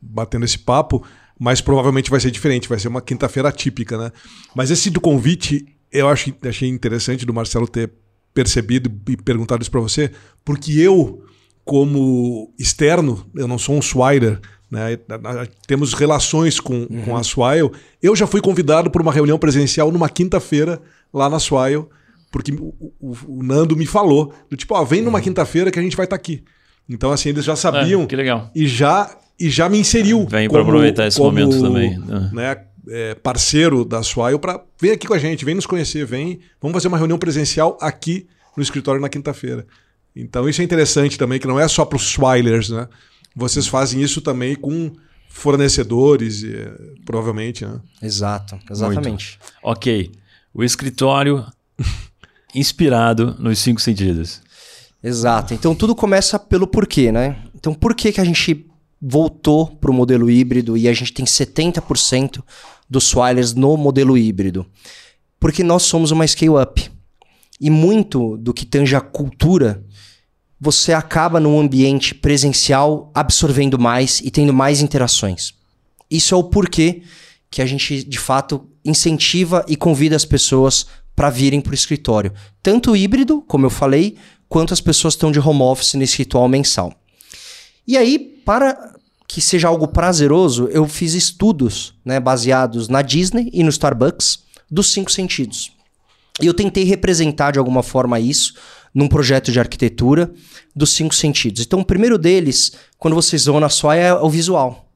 [0.00, 1.02] batendo esse papo,
[1.38, 4.12] mas provavelmente vai ser diferente, vai ser uma quinta-feira atípica, né?
[4.54, 7.90] Mas esse do convite, eu acho, achei interessante do Marcelo ter
[8.34, 10.10] percebido e perguntado isso para você,
[10.44, 11.24] porque eu,
[11.64, 14.98] como externo, eu não sou um Swider, né?
[15.66, 17.70] Temos relações com, com a Swile.
[18.02, 20.80] Eu já fui convidado para uma reunião presencial numa quinta-feira
[21.12, 21.84] lá na Swile,
[22.30, 25.82] porque o, o- o Nando me falou, do tipo, ó, vem numa quinta-feira que a
[25.82, 26.42] gente vai estar aqui.
[26.88, 28.50] Então, assim, eles já sabiam É, que legal.
[28.54, 30.26] e já e já me inseriu.
[30.28, 32.30] Vem pra aproveitar esse momento também, né?
[32.32, 32.56] Né,
[32.88, 36.74] é, parceiro da Swile para vem aqui com a gente, vem nos conhecer, vem, vamos
[36.74, 39.66] fazer uma reunião presencial aqui no escritório na quinta-feira.
[40.14, 42.88] Então isso é interessante também, que não é só para os Swilers, né?
[43.34, 44.92] Vocês fazem isso também com
[45.28, 46.42] fornecedores,
[47.04, 47.80] provavelmente, né?
[48.02, 49.38] Exato, exatamente.
[49.62, 50.10] Ok.
[50.52, 51.46] O escritório
[52.54, 54.42] inspirado nos cinco sentidos.
[55.02, 55.54] Exato.
[55.54, 57.38] Então tudo começa pelo porquê, né?
[57.54, 58.66] Então por que, que a gente
[59.00, 62.42] voltou para o modelo híbrido e a gente tem 70%
[62.88, 64.66] dos Swilers no modelo híbrido?
[65.38, 66.90] Porque nós somos uma scale-up.
[67.60, 69.84] E muito do que tange a cultura,
[70.58, 75.54] você acaba num ambiente presencial absorvendo mais e tendo mais interações.
[76.10, 77.02] Isso é o porquê
[77.50, 82.32] que a gente, de fato, incentiva e convida as pessoas para virem para o escritório.
[82.62, 84.16] Tanto híbrido, como eu falei,
[84.48, 86.94] quanto as pessoas estão de home office nesse ritual mensal.
[87.86, 88.94] E aí, para
[89.26, 94.92] que seja algo prazeroso, eu fiz estudos né, baseados na Disney e no Starbucks dos
[94.92, 95.72] cinco sentidos.
[96.40, 98.54] E eu tentei representar de alguma forma isso
[98.94, 100.32] num projeto de arquitetura
[100.74, 101.62] dos cinco sentidos.
[101.62, 104.88] Então, o primeiro deles, quando vocês vão na sua, é o visual.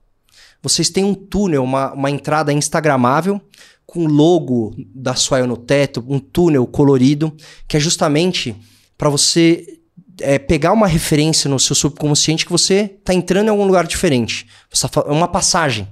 [0.63, 3.41] Vocês têm um túnel, uma, uma entrada instagramável
[3.87, 7.37] com o logo da Swile no teto, um túnel colorido,
[7.69, 8.57] que é justamente
[8.97, 9.79] para você
[10.21, 14.47] é, pegar uma referência no seu subconsciente que você está entrando em algum lugar diferente.
[14.81, 15.89] Tá É uma passagem,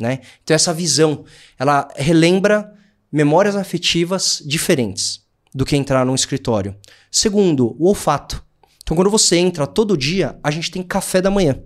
[0.00, 0.20] né?
[0.42, 1.24] Então essa visão,
[1.58, 2.72] ela relembra
[3.10, 5.20] memórias afetivas diferentes
[5.54, 6.76] do que entrar num escritório.
[7.10, 8.44] Segundo, o olfato.
[8.82, 11.58] Então quando você entra todo dia, a gente tem café da manhã.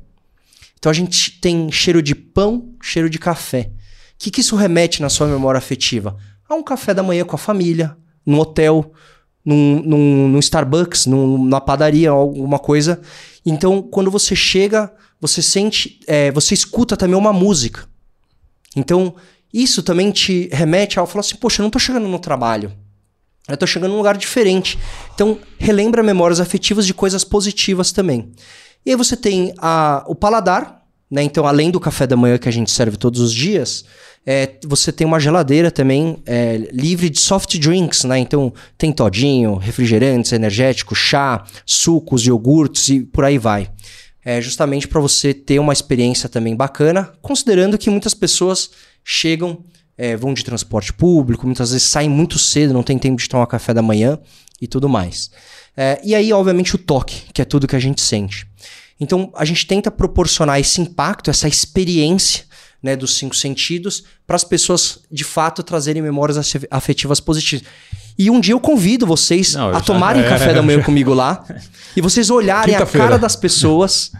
[0.78, 3.70] Então a gente tem cheiro de pão, cheiro de café.
[3.72, 6.16] O que, que isso remete na sua memória afetiva?
[6.48, 8.92] A um café da manhã com a família, num hotel,
[9.44, 13.00] num, num, num Starbucks, num, numa padaria, alguma coisa.
[13.44, 17.86] Então, quando você chega, você sente, é, você escuta também uma música.
[18.76, 19.14] Então,
[19.52, 22.72] isso também te remete ao falar assim, poxa, eu não tô chegando no trabalho.
[23.48, 24.78] Eu tô chegando num lugar diferente.
[25.14, 28.30] Então, relembra memórias afetivas de coisas positivas também.
[28.86, 31.22] E aí você tem a, o paladar, né?
[31.22, 33.84] Então, além do café da manhã que a gente serve todos os dias,
[34.24, 38.18] é, você tem uma geladeira também é, livre de soft drinks, né?
[38.18, 43.70] Então, tem todinho, refrigerantes, energéticos, chá, sucos, iogurtes e por aí vai.
[44.24, 48.70] É justamente para você ter uma experiência também bacana, considerando que muitas pessoas
[49.02, 49.64] chegam,
[49.96, 53.46] é, vão de transporte público, muitas vezes saem muito cedo, não tem tempo de tomar
[53.46, 54.18] café da manhã
[54.60, 55.30] e tudo mais.
[55.76, 58.46] É, e aí, obviamente, o toque, que é tudo que a gente sente.
[58.98, 62.44] Então, a gente tenta proporcionar esse impacto, essa experiência
[62.82, 67.66] né, dos cinco sentidos, para as pessoas de fato trazerem memórias afetivas positivas.
[68.18, 70.28] E um dia eu convido vocês Não, a tomarem já...
[70.30, 71.44] café da manhã comigo lá
[71.96, 74.12] e vocês olharem a cara das pessoas.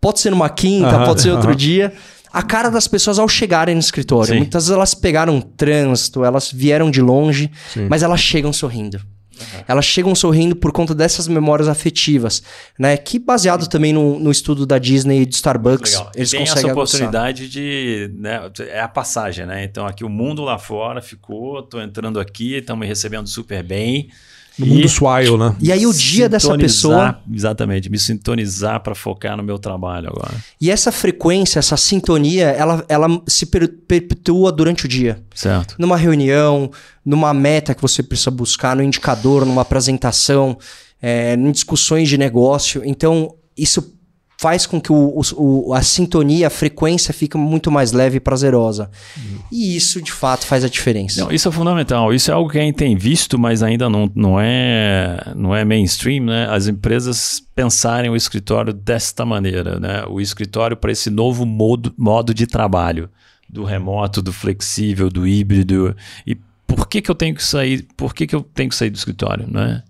[0.00, 1.92] Pode ser numa quinta, pode ser outro dia
[2.32, 4.32] a cara das pessoas ao chegarem no escritório.
[4.32, 4.38] Sim.
[4.38, 7.50] Muitas vezes elas pegaram trânsito, elas vieram de longe,
[7.88, 9.00] mas elas chegam sorrindo.
[9.40, 9.64] Uhum.
[9.66, 12.42] Elas chegam sorrindo por conta dessas memórias afetivas,
[12.78, 12.96] né?
[12.96, 16.12] Que baseado também no, no estudo da Disney e de Starbucks, Legal.
[16.14, 17.62] eles tem conseguem essa oportunidade aguçar.
[17.62, 19.64] de, né, é a passagem, né?
[19.64, 24.10] Então aqui o mundo lá fora ficou, tô entrando aqui, estão me recebendo super bem.
[24.58, 25.56] No mundo swile, né?
[25.60, 27.20] E aí o dia dessa pessoa.
[27.32, 30.34] Exatamente, me sintonizar para focar no meu trabalho agora.
[30.60, 35.22] E essa frequência, essa sintonia, ela, ela se perpetua durante o dia.
[35.34, 35.76] Certo.
[35.78, 36.70] Numa reunião,
[37.04, 40.58] numa meta que você precisa buscar, no indicador, numa apresentação,
[41.00, 42.82] é, em discussões de negócio.
[42.84, 43.99] Então, isso
[44.40, 48.90] faz com que o, o, a sintonia, a frequência fique muito mais leve e prazerosa.
[49.14, 49.38] Uhum.
[49.52, 51.22] E isso, de fato, faz a diferença.
[51.22, 52.14] Não, isso é fundamental.
[52.14, 55.62] Isso é algo que a gente tem visto, mas ainda não, não, é, não é
[55.62, 56.48] mainstream, né?
[56.48, 60.04] As empresas pensarem o escritório desta maneira, né?
[60.08, 63.10] O escritório para esse novo modo, modo de trabalho,
[63.46, 65.94] do remoto, do flexível, do híbrido.
[66.26, 66.34] E
[66.66, 67.86] por que, que eu tenho que sair?
[67.94, 69.82] Por que, que eu tenho que sair do escritório, né?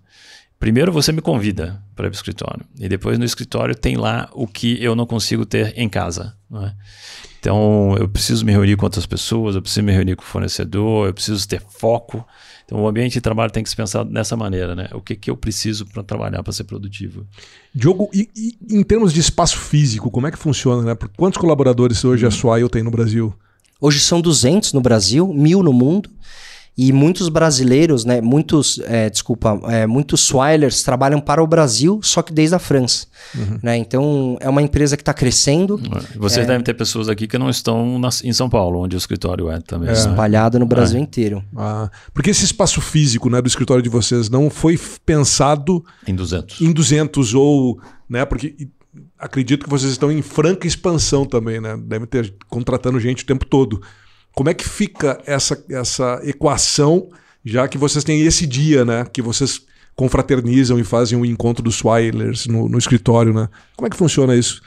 [0.61, 2.63] Primeiro você me convida para ir para o escritório.
[2.79, 6.35] E depois no escritório tem lá o que eu não consigo ter em casa.
[6.53, 6.71] É?
[7.39, 11.07] Então eu preciso me reunir com outras pessoas, eu preciso me reunir com o fornecedor,
[11.07, 12.23] eu preciso ter foco.
[12.63, 14.87] Então o ambiente de trabalho tem que se pensar dessa maneira, né?
[14.93, 17.25] O que, que eu preciso para trabalhar, para ser produtivo.
[17.73, 20.93] Diogo, e, e, em termos de espaço físico, como é que funciona, né?
[20.93, 22.31] Por quantos colaboradores hoje a hum.
[22.31, 23.33] Swile tem no Brasil?
[23.79, 26.07] Hoje são 200 no Brasil, mil no mundo.
[26.77, 32.21] E muitos brasileiros, né, muitos, é, desculpa, é, muitos Swilers trabalham para o Brasil, só
[32.21, 33.07] que desde a França.
[33.35, 33.59] Uhum.
[33.61, 33.77] Né?
[33.77, 35.79] Então, é uma empresa que está crescendo.
[36.15, 38.97] Vocês é, devem ter pessoas aqui que não estão na, em São Paulo, onde o
[38.97, 39.89] escritório é também.
[39.89, 39.93] É.
[39.93, 41.03] Espalhado no Brasil é.
[41.03, 41.43] inteiro.
[41.55, 45.83] Ah, porque esse espaço físico né, do escritório de vocês não foi pensado...
[46.07, 46.61] Em 200.
[46.61, 47.81] Em 200 ou...
[48.09, 48.55] Né, porque
[49.19, 51.77] acredito que vocês estão em franca expansão também, né?
[51.77, 53.81] Devem ter contratando gente o tempo todo.
[54.33, 57.09] Como é que fica essa, essa equação,
[57.43, 59.05] já que vocês têm esse dia, né?
[59.11, 59.61] Que vocês
[59.95, 63.49] confraternizam e fazem o um encontro dos Swilers no, no, escritório, né?
[63.75, 64.61] Como é que funciona isso?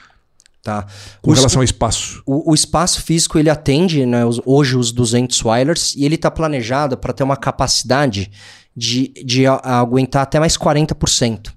[0.62, 0.86] Tá.
[1.20, 2.22] Com o relação ao espaço.
[2.24, 6.30] O, o, espaço físico ele atende né, os, hoje os 200 Swilers e ele está
[6.30, 8.30] planejado para ter uma capacidade
[8.74, 11.52] de, de a, a aguentar até mais 40%.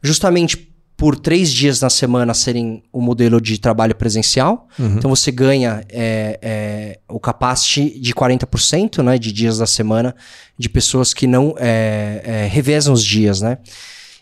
[0.00, 0.71] Justamente
[1.02, 4.68] por três dias na semana serem o modelo de trabalho presencial.
[4.78, 4.98] Uhum.
[4.98, 10.14] Então você ganha é, é, o capacity de 40% né, de dias da semana
[10.56, 13.40] de pessoas que não é, é, revezam os dias.
[13.40, 13.58] Né?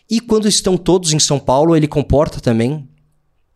[0.09, 2.89] E quando estão todos em São Paulo, ele comporta também.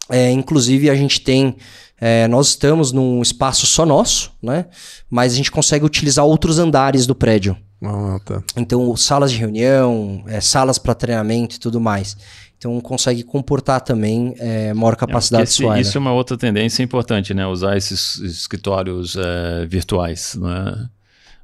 [0.08, 1.56] É, inclusive, a gente tem.
[2.00, 4.66] É, nós estamos num espaço só nosso, né?
[5.10, 7.58] Mas a gente consegue utilizar outros andares do prédio.
[7.84, 8.44] Ah, tá.
[8.56, 12.16] Então, salas de reunião, salas para treinamento e tudo mais.
[12.58, 17.34] Então consegue comportar também é, maior capacidade é, esse, Isso é uma outra tendência importante,
[17.34, 17.46] né?
[17.46, 20.90] Usar esses escritórios é, virtuais, né?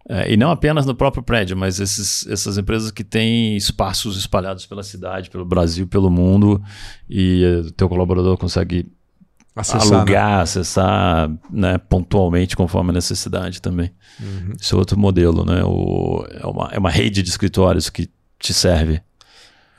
[0.09, 4.65] É, e não apenas no próprio prédio, mas esses, essas empresas que têm espaços espalhados
[4.65, 6.61] pela cidade, pelo Brasil, pelo mundo,
[7.09, 8.91] e o uh, teu colaborador consegue
[9.55, 9.95] acessar, né?
[9.95, 10.43] alugar, né?
[10.43, 13.91] acessar né, pontualmente conforme a necessidade também.
[14.19, 14.53] Uhum.
[14.59, 15.63] Isso é outro modelo, né?
[15.63, 19.01] O, é, uma, é uma rede de escritórios que te serve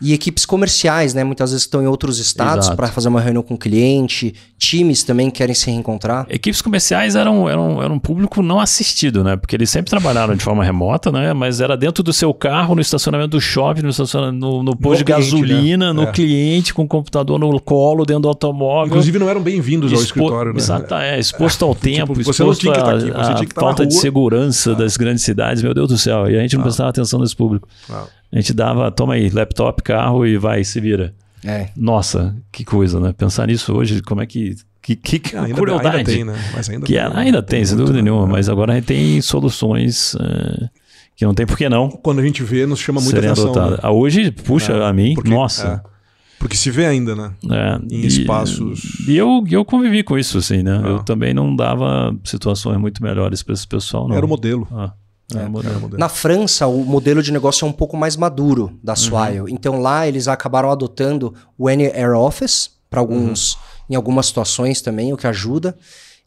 [0.03, 1.23] e equipes comerciais, né?
[1.23, 5.31] Muitas vezes estão em outros estados para fazer uma reunião com o cliente, times também
[5.31, 6.27] querem se reencontrar.
[6.29, 9.37] Equipes comerciais eram, eram, eram um público não assistido, né?
[9.37, 11.33] Porque eles sempre trabalharam de forma remota, né?
[11.33, 14.91] Mas era dentro do seu carro, no estacionamento do shopping, no, estacionamento, no, no posto
[14.91, 15.93] no de cliente, gasolina, né?
[15.93, 16.13] no é.
[16.13, 18.89] cliente, com o computador no colo, dentro do automóvel.
[18.89, 20.59] Inclusive não eram bem-vindos ao escritório, né?
[20.59, 24.75] Exato, é, exposto ao tipo, tempo, tipo, exposto à falta de segurança ah.
[24.75, 26.29] das grandes cidades, meu Deus do céu.
[26.29, 26.65] E a gente não ah.
[26.65, 27.69] prestava atenção nesse público.
[27.89, 28.07] Ah.
[28.33, 31.15] A gente dava, toma aí, laptop, carro e vai, se vira.
[31.45, 31.69] É.
[31.77, 33.13] Nossa, que coisa, né?
[33.13, 35.97] Pensar nisso hoje, como é que Que, que, que Ainda, crueldade.
[35.99, 36.35] ainda tem, né?
[36.55, 38.11] Mas ainda Que tem, era- ainda tem, sem muito, dúvida né?
[38.11, 40.69] nenhuma, mas agora a gente tem soluções eh,
[41.15, 43.45] que não tem por que não Quando a gente vê, nos chama muita atenção.
[43.45, 43.73] adotadas.
[43.73, 43.79] né?
[43.83, 45.83] Ah, Hoje, puxa, É, a mim, porque- nossa.
[45.87, 45.93] é.
[46.39, 47.31] Porque se vê ainda, né?
[47.49, 50.81] É, Em e- espaços- E eu, eu convivi com isso, assim, né?
[50.85, 50.89] Ah.
[50.89, 54.17] Eu também não dava situações muito melhores para esse pessoal, não.
[54.17, 54.67] Era o modelo.
[54.73, 54.93] Ah,
[55.39, 55.99] É, era o modelo.
[55.99, 59.51] Na França, o modelo de negócio é um pouco mais maduro da Swile.
[59.51, 63.59] Então lá eles acabaram adotando o N-Air Office para alguns,
[63.89, 65.77] em algumas situações também, o que ajuda.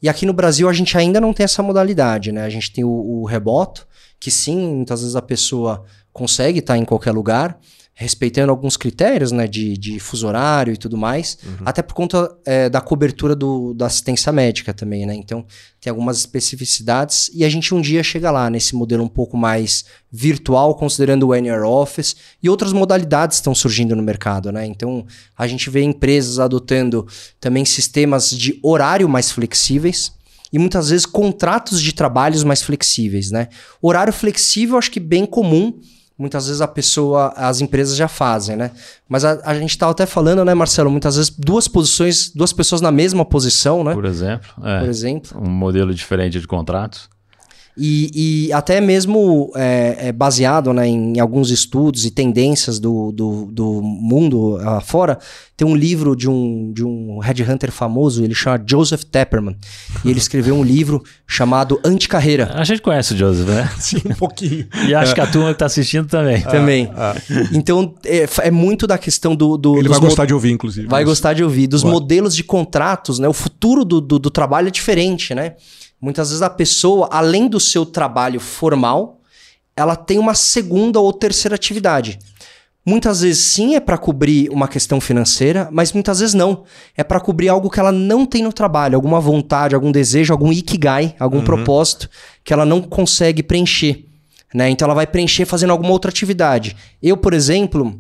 [0.02, 2.44] E aqui no Brasil a gente ainda não tem essa modalidade, né?
[2.44, 3.88] A gente tem o, o remoto,
[4.20, 7.60] que sim, muitas vezes a pessoa consegue estar em qualquer lugar,
[7.98, 12.70] respeitando alguns critérios, né, de, de fuso horário e tudo mais, até por conta é,
[12.70, 15.16] da cobertura do, da assistência médica também, né?
[15.16, 15.46] Então
[15.80, 19.86] tem algumas especificidades e a gente um dia chega lá nesse modelo um pouco mais
[20.12, 24.66] virtual, considerando o NR Office e outras modalidades estão surgindo no mercado, né?
[24.66, 25.06] Então
[25.38, 27.08] a gente vê empresas adotando
[27.40, 30.12] também sistemas de horário mais flexíveis
[30.52, 33.48] e muitas vezes contratos de trabalhos mais flexíveis, né?
[33.82, 35.80] Horário flexível, acho que bem comum.
[36.18, 38.72] Muitas vezes a pessoa, as empresas já fazem, né?
[39.08, 40.90] Mas a, a gente estava até falando, né, Marcelo?
[40.90, 43.94] Muitas vezes duas posições, duas pessoas na mesma posição, né?
[43.94, 45.38] Por exemplo, é, Por exemplo.
[45.42, 47.10] um modelo diferente de contratos.
[47.78, 53.50] E, e até mesmo é, é baseado né, em alguns estudos e tendências do, do,
[53.52, 55.20] do mundo afora,
[55.58, 59.56] tem um livro de um, de um headhunter famoso, ele chama Joseph Tepperman.
[60.04, 62.52] E ele escreveu um livro chamado Anticarreira.
[62.54, 63.70] A gente conhece o Joseph, né?
[63.80, 64.68] Sim, um pouquinho.
[64.88, 66.42] E acho que a turma que tá assistindo também.
[66.56, 66.90] Também.
[67.52, 69.58] Então, é, é muito da questão do.
[69.58, 70.88] do Ele vai gostar de ouvir, inclusive.
[70.88, 71.68] Vai Mas- gostar de ouvir.
[71.68, 71.92] Dos Vai.
[71.92, 73.28] modelos de contratos, né?
[73.28, 75.54] O futuro do, do, do trabalho é diferente, né?
[76.00, 79.22] Muitas vezes a pessoa, além do seu trabalho formal,
[79.76, 82.20] ela tem uma segunda ou terceira atividade.
[82.86, 86.64] Muitas vezes sim é para cobrir uma questão financeira, mas muitas vezes não.
[86.96, 90.52] É para cobrir algo que ela não tem no trabalho, alguma vontade, algum desejo, algum
[90.52, 92.08] ikigai, algum propósito
[92.44, 94.06] que ela não consegue preencher.
[94.54, 94.70] Né?
[94.70, 96.78] Então ela vai preencher fazendo alguma outra atividade.
[97.02, 98.00] Eu, por exemplo,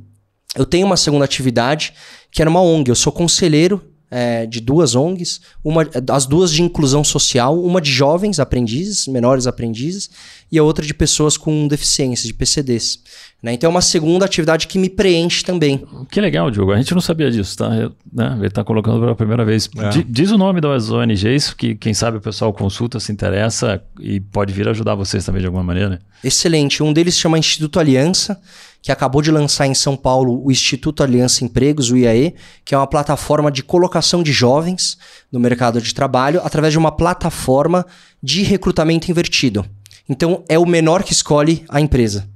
[0.56, 1.94] eu tenho uma segunda atividade
[2.30, 2.90] que era uma ONG.
[2.90, 3.82] Eu sou conselheiro
[4.18, 9.46] é, de duas ONGs, uma, as duas de inclusão social, uma de jovens aprendizes, menores
[9.46, 10.10] aprendizes,
[10.52, 13.00] e a outra de pessoas com deficiência, de PCDs.
[13.42, 13.54] Né?
[13.54, 15.86] Então é uma segunda atividade que me preenche também.
[16.10, 16.72] Que legal, Diogo.
[16.72, 17.76] A gente não sabia disso, tá?
[17.76, 18.36] Eu, né?
[18.40, 19.70] Ele tá colocando pela primeira vez.
[19.78, 19.90] É.
[19.90, 24.20] Di- Diz o nome das ONGs, que quem sabe o pessoal consulta, se interessa e
[24.20, 26.00] pode vir ajudar vocês também de alguma maneira.
[26.24, 26.82] Excelente.
[26.82, 28.40] Um deles chama Instituto Aliança,
[28.82, 32.34] que acabou de lançar em São Paulo o Instituto Aliança Empregos, o IAE,
[32.64, 34.98] que é uma plataforma de colocação de jovens
[35.32, 37.86] no mercado de trabalho através de uma plataforma
[38.24, 39.66] de recrutamento invertido.
[40.08, 42.28] Então, é o menor que escolhe a empresa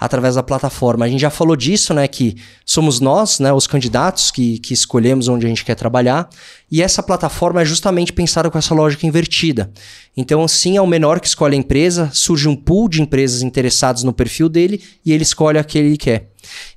[0.00, 1.04] através da plataforma.
[1.04, 2.06] A gente já falou disso, né?
[2.06, 6.28] Que somos nós, né, os candidatos que, que escolhemos onde a gente quer trabalhar.
[6.70, 9.72] E essa plataforma é justamente pensada com essa lógica invertida.
[10.16, 14.04] Então, sim, é o menor que escolhe a empresa, surge um pool de empresas interessadas
[14.04, 16.30] no perfil dele e ele escolhe aquele que quer.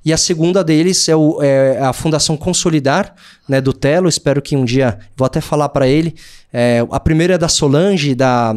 [0.04, 3.14] E a segunda deles é, o- é a Fundação Consolidar,
[3.48, 4.08] né, do Telo.
[4.08, 6.16] Espero que um dia, vou até falar para ele.
[6.52, 8.52] É, a primeira é da Solange, da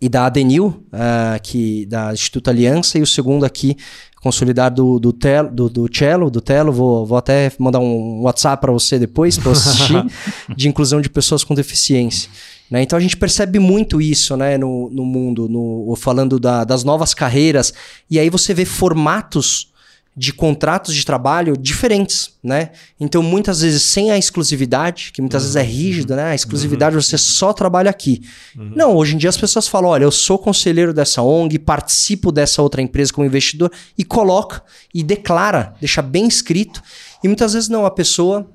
[0.00, 3.76] e da Adenil, ah, que da Instituto Aliança, e o segundo aqui,
[4.22, 8.60] consolidar do, do, tel, do, do Cello, do Telo, vou, vou até mandar um WhatsApp
[8.60, 10.04] para você depois, para assistir,
[10.56, 12.28] de inclusão de pessoas com deficiência.
[12.70, 12.82] Né?
[12.82, 17.14] Então a gente percebe muito isso né, no, no mundo, no, falando da- das novas
[17.14, 17.72] carreiras,
[18.10, 19.69] e aí você vê formatos
[20.16, 22.70] de contratos de trabalho diferentes, né?
[22.98, 26.24] Então, muitas vezes sem a exclusividade, que muitas vezes é rígido, né?
[26.24, 28.22] A exclusividade você só trabalha aqui.
[28.54, 32.60] Não, hoje em dia as pessoas falam, olha, eu sou conselheiro dessa ONG, participo dessa
[32.60, 36.82] outra empresa como investidor e coloca e declara, deixa bem escrito.
[37.22, 38.50] E muitas vezes não, a pessoa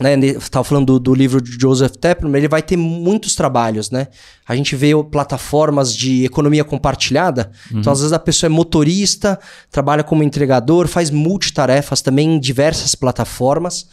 [0.00, 4.08] né, estava falando do, do livro de Joseph Tepperman, ele vai ter muitos trabalhos, né?
[4.46, 9.38] A gente vê plataformas de economia compartilhada, então às vezes a pessoa é motorista,
[9.70, 13.86] trabalha como entregador, faz multitarefas também em diversas plataformas.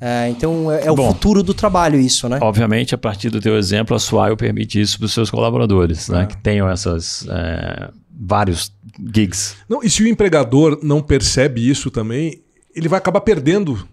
[0.00, 1.12] É, então é, é o Bom.
[1.12, 2.38] futuro do trabalho isso, né?
[2.40, 6.12] Obviamente, a partir do teu exemplo, a Swile permite isso para os seus colaboradores, É.
[6.12, 6.26] né?
[6.26, 8.72] Que tenham essas é, vários
[9.14, 9.54] gigs.
[9.68, 12.42] Não, e se o empregador não percebe isso também,
[12.74, 13.86] ele vai acabar perdendo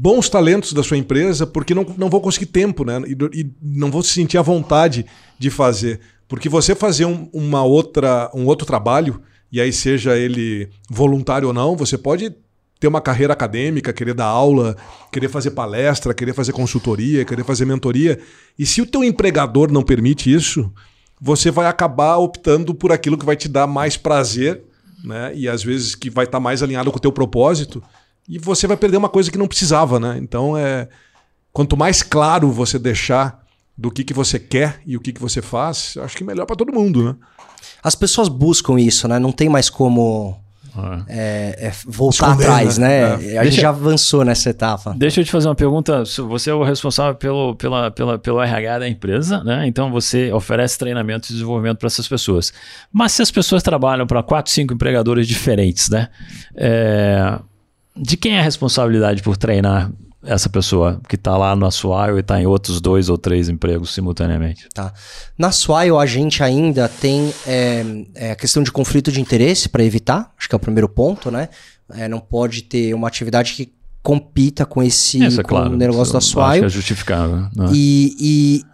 [0.00, 3.02] bons talentos da sua empresa porque não, não vou conseguir tempo, né?
[3.06, 5.04] E, e não vou se sentir à vontade
[5.36, 5.98] de fazer.
[6.28, 9.20] Porque você fazer um, uma outra, um outro trabalho,
[9.50, 12.32] e aí seja ele voluntário ou não, você pode
[12.78, 14.76] ter uma carreira acadêmica, querer dar aula,
[15.10, 18.20] querer fazer palestra, querer fazer consultoria, querer fazer mentoria.
[18.56, 20.72] E se o teu empregador não permite isso,
[21.20, 24.62] você vai acabar optando por aquilo que vai te dar mais prazer,
[25.02, 25.32] né?
[25.34, 27.82] E às vezes que vai estar mais alinhado com o teu propósito,
[28.28, 30.18] e você vai perder uma coisa que não precisava, né?
[30.20, 30.88] Então é
[31.52, 33.42] quanto mais claro você deixar
[33.76, 36.46] do que, que você quer e o que, que você faz, eu acho que melhor
[36.46, 37.16] para todo mundo, né?
[37.82, 39.18] As pessoas buscam isso, né?
[39.18, 40.36] Não tem mais como
[40.76, 41.04] Ah.
[41.08, 42.88] é, é, voltar Esconder, atrás, né?
[42.88, 43.24] né?
[43.34, 43.38] É.
[43.38, 44.94] A gente Deixa- já avançou nessa etapa.
[44.96, 46.04] Deixa eu te fazer uma pergunta.
[46.04, 49.66] Se Você é o responsável pelo, pela, pela, pelo RH da empresa, né?
[49.66, 52.52] Então você oferece treinamento e desenvolvimento para essas pessoas.
[52.92, 56.08] Mas se as pessoas trabalham para quatro, cinco empregadores diferentes, né?
[58.00, 59.90] De quem é a responsabilidade por treinar
[60.24, 63.94] essa pessoa que está lá na sua e está em outros dois ou três empregos
[63.94, 64.68] simultaneamente?
[64.74, 64.92] Tá.
[65.38, 67.84] Na Swile, a gente ainda tem é,
[68.14, 71.30] é, a questão de conflito de interesse para evitar, acho que é o primeiro ponto,
[71.30, 71.48] né?
[71.94, 73.72] É, não pode ter uma atividade que
[74.02, 75.70] compita com esse Isso é com claro.
[75.72, 76.64] o negócio da Swile.
[76.64, 77.46] é justificável.
[77.54, 77.70] Né?
[77.72, 78.16] E,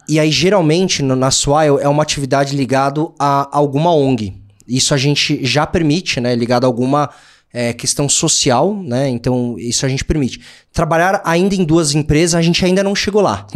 [0.07, 4.33] e, e aí, geralmente, no- na Swile, é uma atividade ligado a alguma ONG.
[4.67, 6.35] Isso a gente já permite, né?
[6.35, 7.09] Ligado a alguma
[7.57, 9.07] é, questão social, né?
[9.07, 10.41] Então, isso a gente permite.
[10.73, 13.47] Trabalhar ainda em duas empresas, a gente ainda não chegou lá.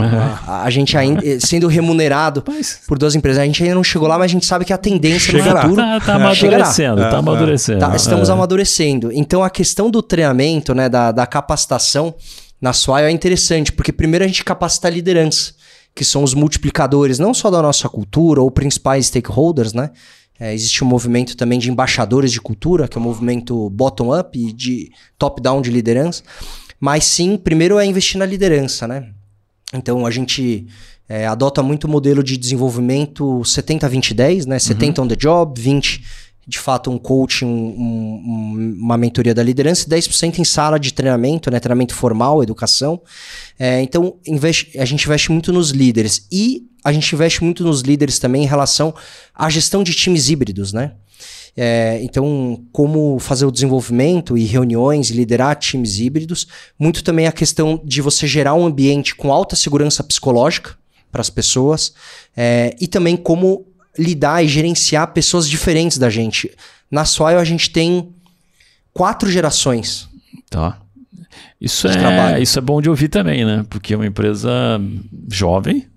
[0.47, 3.83] A, a gente ainda, eh, sendo remunerado Mas por duas empresas, a gente ainda não
[3.83, 5.63] chegou lá, mas a gente sabe que a tendência Chegará.
[5.63, 5.81] no futuro...
[5.85, 7.19] tá, tá É, amadurecendo, É, tá é.
[7.19, 7.79] amadurecendo.
[7.81, 8.31] Tá, estamos É.
[8.31, 9.11] amadurecendo.
[9.11, 12.15] Então a questão do treinamento, né, da, da capacitação
[12.61, 15.51] na Swile é interessante, porque primeiro a gente capacita a liderança,
[15.93, 19.89] que são os multiplicadores, não só da nossa cultura ou principais stakeholders, né?
[20.39, 24.53] É, existe um movimento também de embaixadores de cultura, que é um movimento bottom-up e
[24.53, 26.23] de top-down de liderança.
[26.79, 29.09] Mas sim, primeiro é investir na liderança, né?
[29.73, 30.65] Então a gente
[31.07, 34.57] é, adota muito o modelo de desenvolvimento 70-20-10, né?
[34.57, 36.03] 70 on the job, 20
[36.49, 40.91] de fato um coaching, um- um- uma mentoria da liderança, e 10% em sala de
[40.93, 41.59] treinamento, né?
[41.59, 42.99] Treinamento formal, educação.
[43.57, 47.81] É, então investe- a gente investe muito nos líderes e a gente investe muito nos
[47.81, 48.93] líderes também em relação
[49.35, 50.93] à gestão de times híbridos, né?
[51.57, 56.47] É, então, como fazer o desenvolvimento e reuniões liderar times híbridos.
[56.77, 60.75] Muito também a questão de você gerar um ambiente com alta segurança psicológica
[61.11, 61.93] para as pessoas.
[62.37, 63.65] é, e também como
[63.97, 66.51] lidar e gerenciar pessoas diferentes da gente.
[66.89, 68.13] Na Swile a gente tem
[68.93, 70.07] quatro gerações.
[70.49, 70.79] Tá.
[71.59, 72.41] Isso é, trabalho.
[72.41, 73.65] isso é bom de ouvir também, né?
[73.69, 74.49] Porque é uma empresa
[75.29, 75.87] jovem,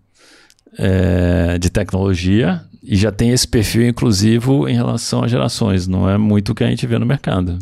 [0.77, 5.87] é, de tecnologia, e já tem esse perfil inclusivo em relação às gerações.
[5.87, 7.59] Não é muito o que a gente vê no mercado.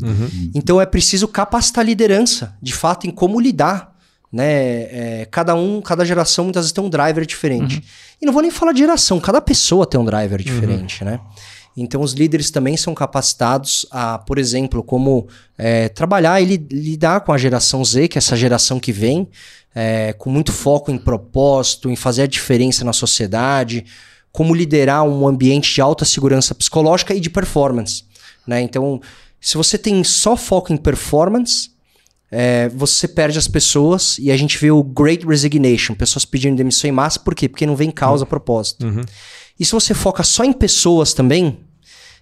[0.55, 3.90] Então é preciso capacitar a liderança, de fato, em como lidar.
[4.33, 4.45] Né?
[5.23, 7.83] É, cada um, cada geração muitas vezes tem um driver diferente.
[8.23, 11.19] E não vou nem falar de geração, cada pessoa tem um driver diferente, né?
[11.77, 15.27] Então os líderes também são capacitados a, por exemplo, como
[15.57, 19.29] é, trabalhar e li- lidar com a geração Z, que é essa geração que vem,
[19.75, 23.85] é, com muito foco em propósito, em fazer a diferença na sociedade,
[24.33, 28.05] como liderar um ambiente de alta segurança psicológica e de performance.
[28.47, 28.61] Né?
[28.63, 29.01] Então,
[29.41, 31.71] se você tem só foco em performance,
[32.31, 36.89] é, você perde as pessoas e a gente vê o Great Resignation, pessoas pedindo demissão
[36.89, 37.49] em massa, por quê?
[37.49, 38.87] Porque não vem causa, propósito.
[39.59, 41.59] E se você foca só em pessoas também,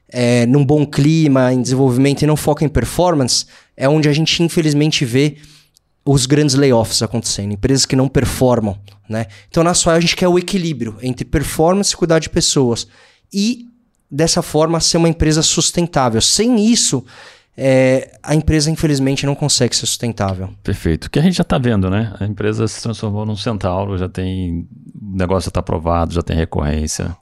[0.09, 3.47] é, num bom clima, em desenvolvimento e não foca em performance,
[3.77, 5.37] é onde a gente infelizmente vê
[6.05, 8.79] os grandes layoffs acontecendo, empresas que não performam,
[9.09, 9.27] né?
[9.51, 12.87] Então na Swile a gente quer o equilíbrio entre performance e cuidar de pessoas
[13.31, 13.67] e
[14.11, 16.23] dessa forma ser uma empresa sustentável.
[16.23, 17.05] Sem isso,
[17.61, 20.51] é, a empresa infelizmente não consegue ser sustentável.
[20.63, 21.07] Perfeito.
[21.07, 22.15] O que a gente já está vendo, né?
[22.21, 24.69] A empresa se transformou num centauro, já tem.
[25.03, 27.17] O negócio já está aprovado, já tem recorrência.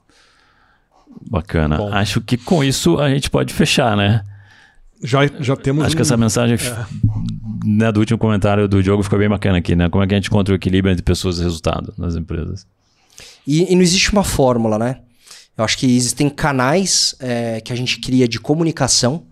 [1.29, 1.77] Bacana.
[1.77, 1.91] Bom.
[1.91, 4.23] Acho que com isso a gente pode fechar, né?
[5.03, 5.83] Já, já temos.
[5.85, 6.55] Acho que um- essa mensagem
[7.65, 9.89] né, do último comentário do Diogo ficou bem bacana aqui, né?
[9.89, 12.67] Como é que a gente encontra o equilíbrio entre pessoas e resultado nas empresas?
[13.45, 14.99] E, e não existe uma fórmula, né?
[15.57, 19.25] Eu acho que existem canais é, que a gente cria de comunicação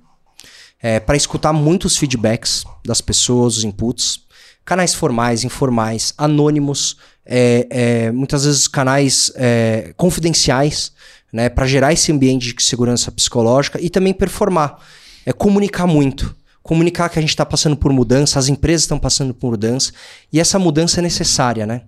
[1.06, 4.22] para escutar muitos feedbacks das pessoas, os inputs.
[4.64, 10.92] Canais formais, informais, anônimos, é, é, muitas vezes canais é, confidenciais,
[11.32, 11.50] né?
[11.50, 14.80] Para gerar esse ambiente de segurança psicológica e também performar.
[15.26, 16.36] É comunicar muito.
[16.66, 19.92] Comunicar que a gente está passando por mudança, as empresas estão passando por mudança,
[20.34, 21.84] e essa mudança é necessária, né?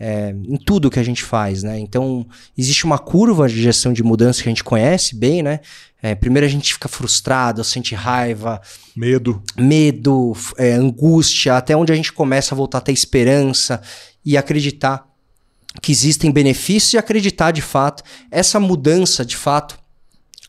[0.00, 1.78] É, em tudo que a gente faz, né?
[1.78, 2.26] Então,
[2.56, 5.60] existe uma curva de gestão de mudança que a gente conhece bem, né?
[6.02, 8.58] É, primeiro a gente fica frustrado, sente raiva,
[8.96, 9.42] Medo.
[9.54, 13.82] medo, é, angústia, até onde a gente começa a voltar a ter esperança
[14.24, 15.06] e acreditar
[15.82, 18.02] que existem benefícios e acreditar de fato.
[18.30, 19.78] Essa mudança, de fato,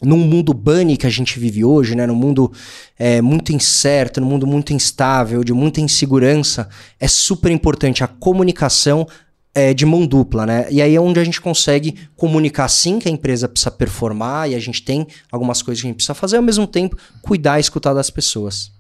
[0.02, 2.52] num mundo bunny que a gente vive hoje, né, num mundo
[2.98, 6.68] é, muito incerto, num mundo muito instável, de muita insegurança,
[7.00, 9.08] é super importante a comunicação
[9.56, 10.68] é, de mão dupla, né?
[10.72, 14.56] E aí é onde a gente consegue comunicar sim que a empresa precisa performar e
[14.56, 17.62] a gente tem algumas coisas que a gente precisa fazer, ao mesmo tempo cuidar e
[17.62, 18.72] escutar das pessoas.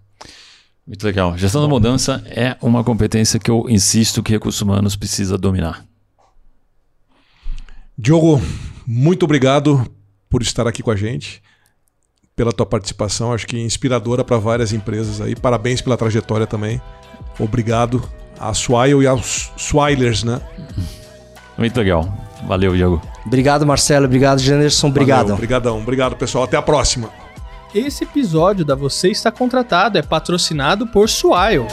[0.86, 1.38] Muito legal.
[1.38, 5.86] Gestão da mudança é uma competência que eu insisto que recursos humanos precisa dominar.
[7.97, 8.41] Diogo,
[8.86, 9.89] muito obrigado
[10.34, 11.43] por estar aqui com a gente,
[12.36, 15.36] pela tua participação, acho que inspiradora para várias empresas aí.
[15.36, 16.81] Parabéns pela trajetória também.
[17.38, 18.01] Obrigado
[18.39, 20.41] a Swile e aos Swilers, né?
[21.55, 22.11] Muito legal.
[22.47, 22.99] Valeu, Diogo.
[23.23, 24.07] Obrigado, Marcelo.
[24.07, 24.88] Obrigado, Janderson.
[24.88, 25.34] Obrigado.
[25.34, 25.77] Obrigadão.
[25.77, 26.45] Obrigado, pessoal.
[26.45, 27.11] Até a próxima.
[27.75, 31.67] Esse episódio da Você Está Contratado é patrocinado por Swile.